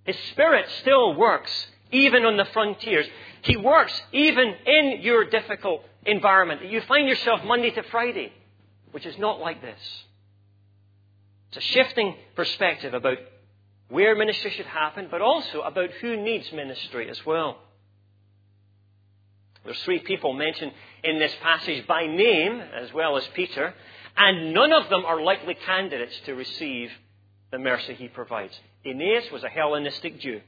His 0.04 0.16
Spirit 0.32 0.66
still 0.80 1.14
works 1.14 1.50
even 1.92 2.24
on 2.24 2.36
the 2.36 2.44
frontiers. 2.46 3.06
He 3.42 3.56
works 3.56 3.92
even 4.12 4.54
in 4.66 4.98
your 5.02 5.24
difficult 5.24 5.82
environment. 6.06 6.64
You 6.64 6.80
find 6.82 7.08
yourself 7.08 7.40
Monday 7.44 7.70
to 7.70 7.82
Friday, 7.84 8.32
which 8.92 9.06
is 9.06 9.18
not 9.18 9.40
like 9.40 9.60
this. 9.60 9.80
It's 11.50 11.64
a 11.64 11.72
shifting 11.72 12.14
perspective 12.36 12.94
about 12.94 13.18
where 13.88 14.14
ministry 14.14 14.52
should 14.52 14.66
happen, 14.66 15.08
but 15.10 15.20
also 15.20 15.62
about 15.62 15.90
who 16.00 16.16
needs 16.16 16.50
ministry 16.52 17.10
as 17.10 17.26
well. 17.26 17.58
There's 19.64 19.82
three 19.82 19.98
people 19.98 20.32
mentioned 20.32 20.72
in 21.02 21.18
this 21.18 21.34
passage 21.42 21.86
by 21.88 22.06
name, 22.06 22.60
as 22.60 22.92
well 22.92 23.16
as 23.16 23.26
Peter, 23.34 23.74
and 24.16 24.54
none 24.54 24.72
of 24.72 24.88
them 24.88 25.04
are 25.04 25.20
likely 25.20 25.54
candidates 25.54 26.18
to 26.26 26.34
receive 26.34 26.90
the 27.50 27.58
mercy 27.58 27.94
he 27.94 28.06
provides. 28.06 28.58
Aeneas 28.86 29.30
was 29.32 29.42
a 29.42 29.48
Hellenistic 29.48 30.20
Jew. 30.20 30.40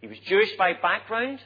He 0.00 0.06
was 0.08 0.18
Jewish 0.20 0.52
by 0.58 0.74
background, 0.74 1.40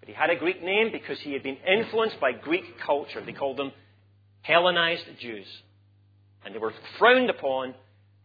but 0.00 0.08
he 0.08 0.14
had 0.14 0.30
a 0.30 0.36
Greek 0.36 0.62
name 0.62 0.92
because 0.92 1.18
he 1.20 1.32
had 1.32 1.42
been 1.42 1.56
influenced 1.66 2.20
by 2.20 2.32
Greek 2.32 2.78
culture. 2.80 3.22
They 3.24 3.32
called 3.32 3.56
them 3.56 3.72
Hellenized 4.42 5.06
Jews. 5.18 5.46
And 6.44 6.54
they 6.54 6.58
were 6.58 6.74
frowned 6.98 7.30
upon 7.30 7.74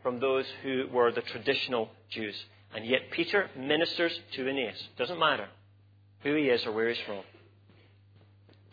from 0.01 0.19
those 0.19 0.45
who 0.61 0.85
were 0.91 1.11
the 1.11 1.21
traditional 1.21 1.89
Jews. 2.09 2.35
And 2.75 2.85
yet 2.85 3.11
Peter 3.11 3.49
ministers 3.57 4.17
to 4.35 4.47
Aeneas. 4.47 4.81
Doesn't 4.97 5.19
matter 5.19 5.47
who 6.21 6.35
he 6.35 6.43
is 6.43 6.65
or 6.65 6.71
where 6.71 6.89
he's 6.89 6.97
from. 7.05 7.21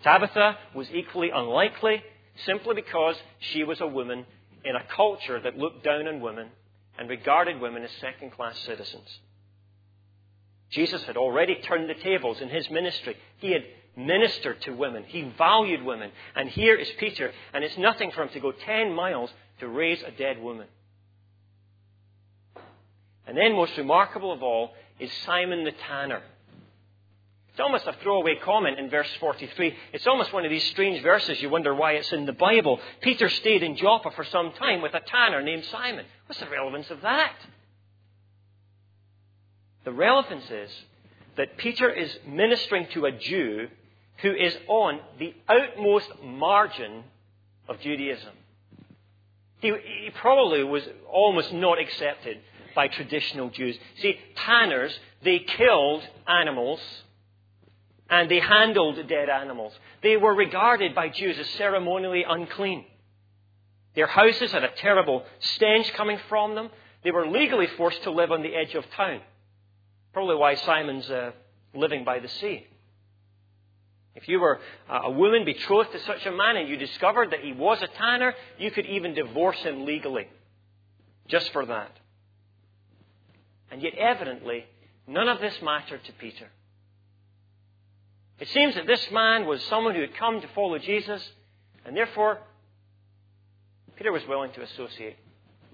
Tabitha 0.03 0.57
was 0.75 0.89
equally 0.93 1.31
unlikely 1.31 2.03
simply 2.47 2.75
because 2.75 3.17
she 3.53 3.65
was 3.65 3.81
a 3.81 3.87
woman 3.87 4.25
in 4.65 4.77
a 4.77 4.85
culture 4.95 5.41
that 5.41 5.59
looked 5.59 5.85
down 5.85 6.07
on 6.07 6.21
women 6.21 6.49
and 6.99 7.09
regarded 7.09 7.61
women 7.61 7.83
as 7.83 7.91
second 8.01 8.33
class 8.33 8.59
citizens. 8.61 9.09
Jesus 10.71 11.03
had 11.05 11.17
already 11.17 11.57
turned 11.57 11.91
the 11.91 11.95
tables 11.95 12.41
in 12.41 12.49
his 12.49 12.71
ministry. 12.71 13.17
He 13.39 13.53
had 13.53 13.65
ministered 13.97 14.61
to 14.63 14.73
women. 14.73 15.05
He 15.07 15.23
valued 15.37 15.83
women. 15.83 16.11
And 16.35 16.49
here 16.49 16.77
is 16.77 16.89
Peter, 16.99 17.33
and 17.53 17.65
it's 17.65 17.77
nothing 17.79 18.11
for 18.13 18.23
him 18.23 18.29
to 18.31 18.41
go 18.41 18.53
10 18.53 18.93
miles 18.95 19.31
to 19.61 19.69
raise 19.69 20.03
a 20.03 20.11
dead 20.11 20.41
woman. 20.41 20.67
And 23.27 23.37
then, 23.37 23.55
most 23.55 23.77
remarkable 23.77 24.33
of 24.33 24.43
all, 24.43 24.71
is 24.99 25.11
Simon 25.25 25.65
the 25.65 25.73
tanner. 25.89 26.23
It's 27.51 27.61
almost 27.61 27.87
a 27.87 27.97
throwaway 28.03 28.37
comment 28.43 28.79
in 28.79 28.91
verse 28.91 29.11
43. 29.19 29.75
It's 29.93 30.07
almost 30.07 30.33
one 30.33 30.45
of 30.45 30.51
these 30.51 30.65
strange 30.71 31.03
verses. 31.03 31.43
You 31.43 31.51
wonder 31.51 31.75
why 31.75 31.93
it's 31.93 32.13
in 32.13 32.25
the 32.25 32.33
Bible. 32.33 32.81
Peter 33.01 33.29
stayed 33.29 33.63
in 33.63 33.77
Joppa 33.77 34.13
for 34.13 34.25
some 34.25 34.53
time 34.53 34.83
with 34.83 34.95
a 34.95 35.01
tanner 35.01 35.43
named 35.43 35.65
Simon. 35.67 36.07
What's 36.27 36.41
the 36.41 36.49
relevance 36.49 36.91
of 36.91 37.03
that? 37.03 37.35
The 39.85 39.93
relevance 39.93 40.49
is 40.51 40.71
that 41.37 41.57
Peter 41.57 41.91
is 41.91 42.15
ministering 42.27 42.87
to 42.93 43.07
a 43.07 43.13
Jew 43.13 43.69
who 44.23 44.33
is 44.35 44.57
on 44.69 45.01
the 45.19 45.35
outmost 45.49 46.09
margin 46.23 47.05
of 47.69 47.81
Judaism. 47.81 48.33
He, 49.61 49.69
he, 49.69 50.11
probably 50.15 50.65
was 50.65 50.83
almost 51.11 51.53
not 51.53 51.79
accepted 51.79 52.39
by 52.75 52.89
traditional 52.89 53.51
Jews. 53.51 53.77
See, 54.01 54.19
tanners, 54.35 54.99
they 55.23 55.41
killed 55.41 56.03
animals 56.27 56.81
and 58.09 58.31
they 58.31 58.41
handled 58.41 58.97
dead 59.09 59.29
animals. 59.29 59.73
They 60.03 60.17
were 60.17 60.35
regarded 60.35 60.95
by 60.95 61.11
Jews 61.11 61.39
as 61.39 61.49
ceremonially 61.51 62.25
unclean. 62.29 62.85
Their 63.95 64.07
houses 64.07 64.53
had 64.53 64.65
a 64.65 64.71
terrible 64.77 65.25
stench 65.41 65.93
coming 65.95 66.19
from 66.29 66.55
them. 66.55 66.71
They 67.05 67.11
were 67.11 67.27
legally 67.27 67.67
forced 67.77 68.03
to 68.05 68.11
live 68.11 68.33
on 68.33 68.43
the 68.43 68.55
edge 68.55 68.75
of 68.75 68.85
town. 68.91 69.21
Probably 70.13 70.37
why 70.37 70.55
Simon's 70.55 71.09
uh, 71.11 71.33
living 71.75 72.05
by 72.05 72.19
the 72.19 72.29
sea. 72.29 72.67
If 74.15 74.29
you 74.29 74.41
were 74.41 74.61
uh, 74.89 75.01
a 75.05 75.11
woman 75.11 75.45
betrothed 75.45 75.93
to 75.93 76.01
such 76.01 76.27
a 76.27 76.33
man 76.33 76.57
and 76.57 76.69
you 76.69 76.77
discovered 76.77 77.31
that 77.31 77.41
he 77.41 77.53
was 77.53 77.81
a 77.81 77.87
tanner, 77.87 78.35
you 78.59 78.71
could 78.71 78.87
even 78.87 79.15
divorce 79.15 79.59
him 79.59 79.85
legally. 79.85 80.27
Just 81.29 81.53
for 81.53 81.65
that. 81.67 81.93
And 83.71 83.83
yet, 83.83 83.95
evidently, 83.95 84.65
none 85.07 85.29
of 85.29 85.41
this 85.41 85.55
mattered 85.63 86.05
to 86.05 86.13
Peter. 86.15 86.49
It 88.41 88.49
seems 88.49 88.75
that 88.75 88.87
this 88.87 89.07
man 89.13 89.47
was 89.47 89.63
someone 89.65 89.95
who 89.95 90.01
had 90.01 90.17
come 90.17 90.41
to 90.41 90.49
follow 90.49 90.79
Jesus, 90.79 91.23
and 91.85 91.97
therefore, 91.97 92.39
Peter 93.97 94.11
was 94.11 94.27
willing 94.27 94.51
to 94.53 94.63
associate 94.63 95.17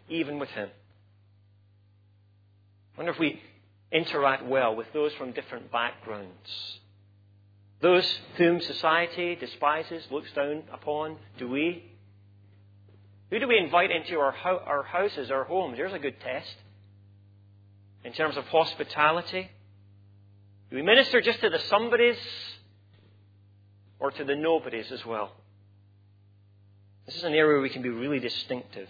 even 0.08 0.38
with 0.38 0.50
him. 0.50 0.68
I 2.94 2.98
wonder 2.98 3.12
if 3.12 3.18
we 3.18 3.40
interact 3.92 4.44
well 4.44 4.74
with 4.74 4.92
those 4.92 5.12
from 5.14 5.32
different 5.32 5.70
backgrounds. 5.70 6.80
Those 7.80 8.18
whom 8.36 8.60
society 8.60 9.34
despises, 9.36 10.04
looks 10.10 10.32
down 10.32 10.62
upon, 10.72 11.16
do 11.38 11.48
we? 11.48 11.84
Who 13.30 13.38
do 13.38 13.48
we 13.48 13.58
invite 13.58 13.90
into 13.90 14.18
our, 14.18 14.32
ho- 14.32 14.62
our 14.64 14.82
houses, 14.82 15.30
our 15.30 15.44
homes? 15.44 15.76
Here's 15.76 15.92
a 15.92 15.98
good 15.98 16.20
test. 16.20 16.54
In 18.04 18.12
terms 18.12 18.36
of 18.36 18.44
hospitality, 18.46 19.50
do 20.70 20.76
we 20.76 20.82
minister 20.82 21.20
just 21.20 21.40
to 21.40 21.50
the 21.50 21.58
somebodies 21.58 22.16
or 23.98 24.10
to 24.10 24.24
the 24.24 24.36
nobodies 24.36 24.90
as 24.92 25.04
well? 25.04 25.32
This 27.04 27.16
is 27.16 27.24
an 27.24 27.32
area 27.34 27.54
where 27.54 27.60
we 27.60 27.68
can 27.68 27.82
be 27.82 27.88
really 27.88 28.20
distinctive. 28.20 28.88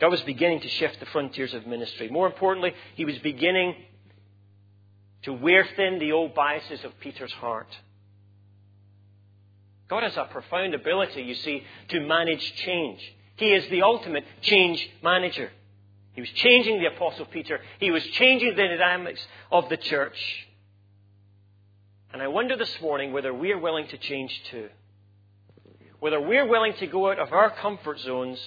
God 0.00 0.10
was 0.10 0.22
beginning 0.22 0.60
to 0.60 0.68
shift 0.68 0.98
the 1.00 1.06
frontiers 1.06 1.52
of 1.54 1.66
ministry. 1.66 2.08
More 2.08 2.26
importantly, 2.26 2.74
he 2.94 3.04
was 3.04 3.18
beginning 3.18 3.74
to 5.24 5.32
wear 5.32 5.66
thin 5.76 5.98
the 5.98 6.12
old 6.12 6.34
biases 6.34 6.84
of 6.84 6.98
Peter's 7.00 7.32
heart. 7.32 7.68
God 9.88 10.02
has 10.02 10.16
a 10.16 10.24
profound 10.24 10.74
ability, 10.74 11.22
you 11.22 11.34
see, 11.34 11.62
to 11.88 12.00
manage 12.00 12.54
change. 12.56 13.00
He 13.36 13.52
is 13.52 13.68
the 13.68 13.82
ultimate 13.82 14.24
change 14.42 14.88
manager. 15.02 15.50
He 16.12 16.20
was 16.20 16.30
changing 16.30 16.78
the 16.78 16.86
Apostle 16.86 17.26
Peter. 17.26 17.60
He 17.80 17.90
was 17.90 18.04
changing 18.04 18.50
the 18.50 18.62
dynamics 18.62 19.20
of 19.50 19.68
the 19.68 19.76
church. 19.76 20.46
And 22.12 22.22
I 22.22 22.28
wonder 22.28 22.56
this 22.56 22.80
morning 22.80 23.12
whether 23.12 23.34
we 23.34 23.50
are 23.50 23.58
willing 23.58 23.88
to 23.88 23.98
change 23.98 24.42
too. 24.50 24.68
Whether 25.98 26.20
we're 26.20 26.46
willing 26.46 26.74
to 26.74 26.86
go 26.86 27.10
out 27.10 27.18
of 27.18 27.32
our 27.32 27.50
comfort 27.50 27.98
zones 27.98 28.38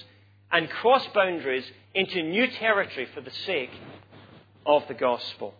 and 0.50 0.70
cross 0.70 1.06
boundaries 1.14 1.64
into 1.94 2.22
new 2.22 2.46
territory 2.46 3.08
for 3.14 3.20
the 3.20 3.32
sake 3.46 3.70
of 4.64 4.88
the 4.88 4.94
gospel. 4.94 5.54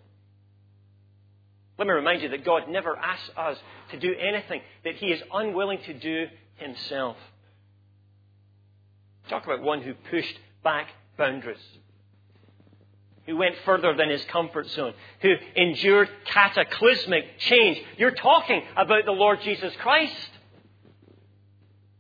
Let 1.79 1.87
me 1.87 1.93
remind 1.93 2.23
you 2.23 2.29
that 2.31 2.45
God 2.45 2.69
never 2.69 2.97
asks 2.97 3.31
us 3.37 3.57
to 3.93 3.99
do 3.99 4.13
anything 4.15 4.63
that 4.85 4.97
He 4.97 5.07
is 5.07 5.23
unwilling 5.33 5.79
to 5.87 5.95
do 5.95 6.27
Himself. 6.57 7.17
Talk 9.29 9.45
about 9.45 9.63
one 9.63 9.83
who 9.83 9.95
pushed 10.11 10.39
back 10.65 10.89
boundaries, 11.17 11.59
who 13.27 13.37
went 13.37 13.55
further 13.65 13.95
than 13.95 14.09
his 14.09 14.25
comfort 14.27 14.69
zone, 14.71 14.95
who 15.21 15.35
endured 15.55 16.09
cataclysmic 16.25 17.39
change. 17.39 17.79
You're 17.99 18.13
talking 18.13 18.63
about 18.77 19.05
the 19.05 19.13
Lord 19.13 19.41
Jesus 19.43 19.75
Christ. 19.77 20.31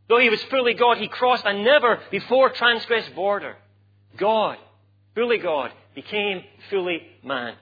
Though 0.08 0.18
he 0.18 0.30
was 0.30 0.42
fully 0.44 0.72
God, 0.72 0.96
he 0.96 1.08
crossed 1.08 1.44
a 1.44 1.52
never 1.52 2.00
before 2.10 2.50
transgressed 2.50 3.14
border. 3.14 3.56
God, 4.16 4.56
fully 5.14 5.38
God, 5.38 5.70
became 5.94 6.42
fully 6.70 7.02
man. 7.22 7.54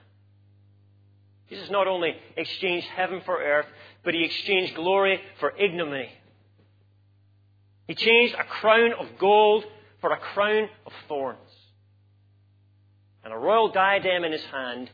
Jesus 1.49 1.69
not 1.69 1.87
only 1.87 2.13
exchanged 2.35 2.87
heaven 2.87 3.21
for 3.25 3.41
earth, 3.41 3.67
but 4.03 4.13
he 4.13 4.23
exchanged 4.23 4.75
glory 4.75 5.21
for 5.39 5.55
ignominy. 5.57 6.09
He 7.87 7.95
changed 7.95 8.35
a 8.35 8.43
crown 8.43 8.91
of 8.99 9.07
gold 9.17 9.63
for 10.01 10.11
a 10.11 10.17
crown 10.17 10.69
of 10.85 10.91
thorns. 11.07 11.39
And 13.23 13.33
a 13.33 13.37
royal 13.37 13.71
diadem 13.71 14.23
in 14.23 14.31
his 14.31 14.43
hand 14.45 14.89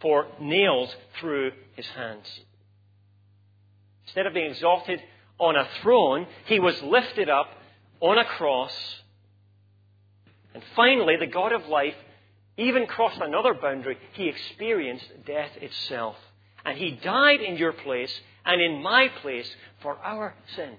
for 0.00 0.26
nails 0.40 0.94
through 1.20 1.52
his 1.76 1.86
hands. 1.86 2.26
Instead 4.06 4.26
of 4.26 4.34
being 4.34 4.50
exalted 4.50 5.00
on 5.38 5.56
a 5.56 5.66
throne, 5.82 6.26
he 6.46 6.60
was 6.60 6.80
lifted 6.82 7.28
up 7.28 7.46
on 8.00 8.18
a 8.18 8.24
cross. 8.24 8.74
And 10.54 10.62
finally, 10.76 11.16
the 11.18 11.26
God 11.26 11.52
of 11.52 11.66
life 11.66 11.94
even 12.56 12.86
crossed 12.86 13.20
another 13.20 13.54
boundary. 13.54 13.98
He 14.12 14.28
experienced 14.28 15.06
death 15.26 15.50
itself. 15.60 16.16
And 16.64 16.78
he 16.78 16.92
died 16.92 17.40
in 17.40 17.56
your 17.56 17.72
place 17.72 18.12
and 18.44 18.60
in 18.60 18.82
my 18.82 19.08
place 19.22 19.48
for 19.82 19.96
our 19.98 20.34
sins. 20.56 20.78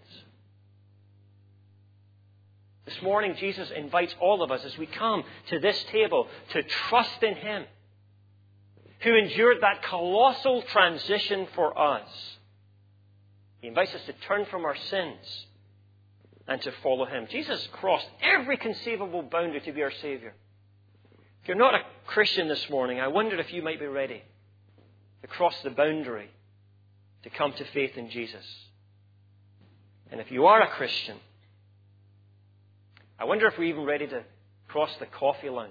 This 2.85 3.01
morning, 3.01 3.35
Jesus 3.39 3.69
invites 3.75 4.13
all 4.19 4.43
of 4.43 4.51
us 4.51 4.63
as 4.63 4.77
we 4.77 4.85
come 4.85 5.23
to 5.49 5.59
this 5.59 5.83
table 5.91 6.27
to 6.51 6.61
trust 6.61 7.23
in 7.23 7.33
Him, 7.33 7.65
who 9.01 9.15
endured 9.15 9.57
that 9.61 9.81
colossal 9.83 10.61
transition 10.61 11.47
for 11.55 11.77
us. 11.77 12.07
He 13.59 13.67
invites 13.67 13.95
us 13.95 14.05
to 14.05 14.13
turn 14.27 14.45
from 14.45 14.65
our 14.65 14.75
sins 14.75 15.45
and 16.47 16.61
to 16.61 16.71
follow 16.83 17.05
Him. 17.05 17.25
Jesus 17.31 17.67
crossed 17.71 18.07
every 18.21 18.57
conceivable 18.57 19.23
boundary 19.23 19.61
to 19.61 19.71
be 19.71 19.81
our 19.81 19.93
Savior. 20.03 20.35
If 21.45 21.49
you're 21.49 21.57
not 21.57 21.75
a 21.75 21.83
Christian 22.07 22.47
this 22.47 22.71
morning, 22.71 22.99
I 22.99 23.07
wonder 23.07 23.39
if 23.39 23.53
you 23.53 23.61
might 23.61 23.79
be 23.79 23.85
ready 23.85 24.23
to 25.21 25.27
cross 25.27 25.53
the 25.63 25.69
boundary 25.69 26.31
to 27.21 27.29
come 27.29 27.53
to 27.53 27.63
faith 27.65 27.95
in 27.97 28.09
Jesus. 28.09 28.43
And 30.09 30.19
if 30.19 30.31
you 30.31 30.47
are 30.47 30.59
a 30.59 30.67
Christian, 30.69 31.17
I 33.19 33.25
wonder 33.25 33.45
if 33.45 33.59
we're 33.59 33.65
even 33.65 33.85
ready 33.85 34.07
to 34.07 34.23
cross 34.67 34.89
the 34.99 35.05
coffee 35.05 35.51
lunch 35.51 35.69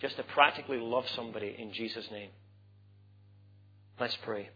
just 0.00 0.16
to 0.16 0.22
practically 0.22 0.78
love 0.78 1.04
somebody 1.14 1.54
in 1.58 1.74
Jesus' 1.74 2.10
name. 2.10 2.30
Let's 4.00 4.16
pray. 4.22 4.48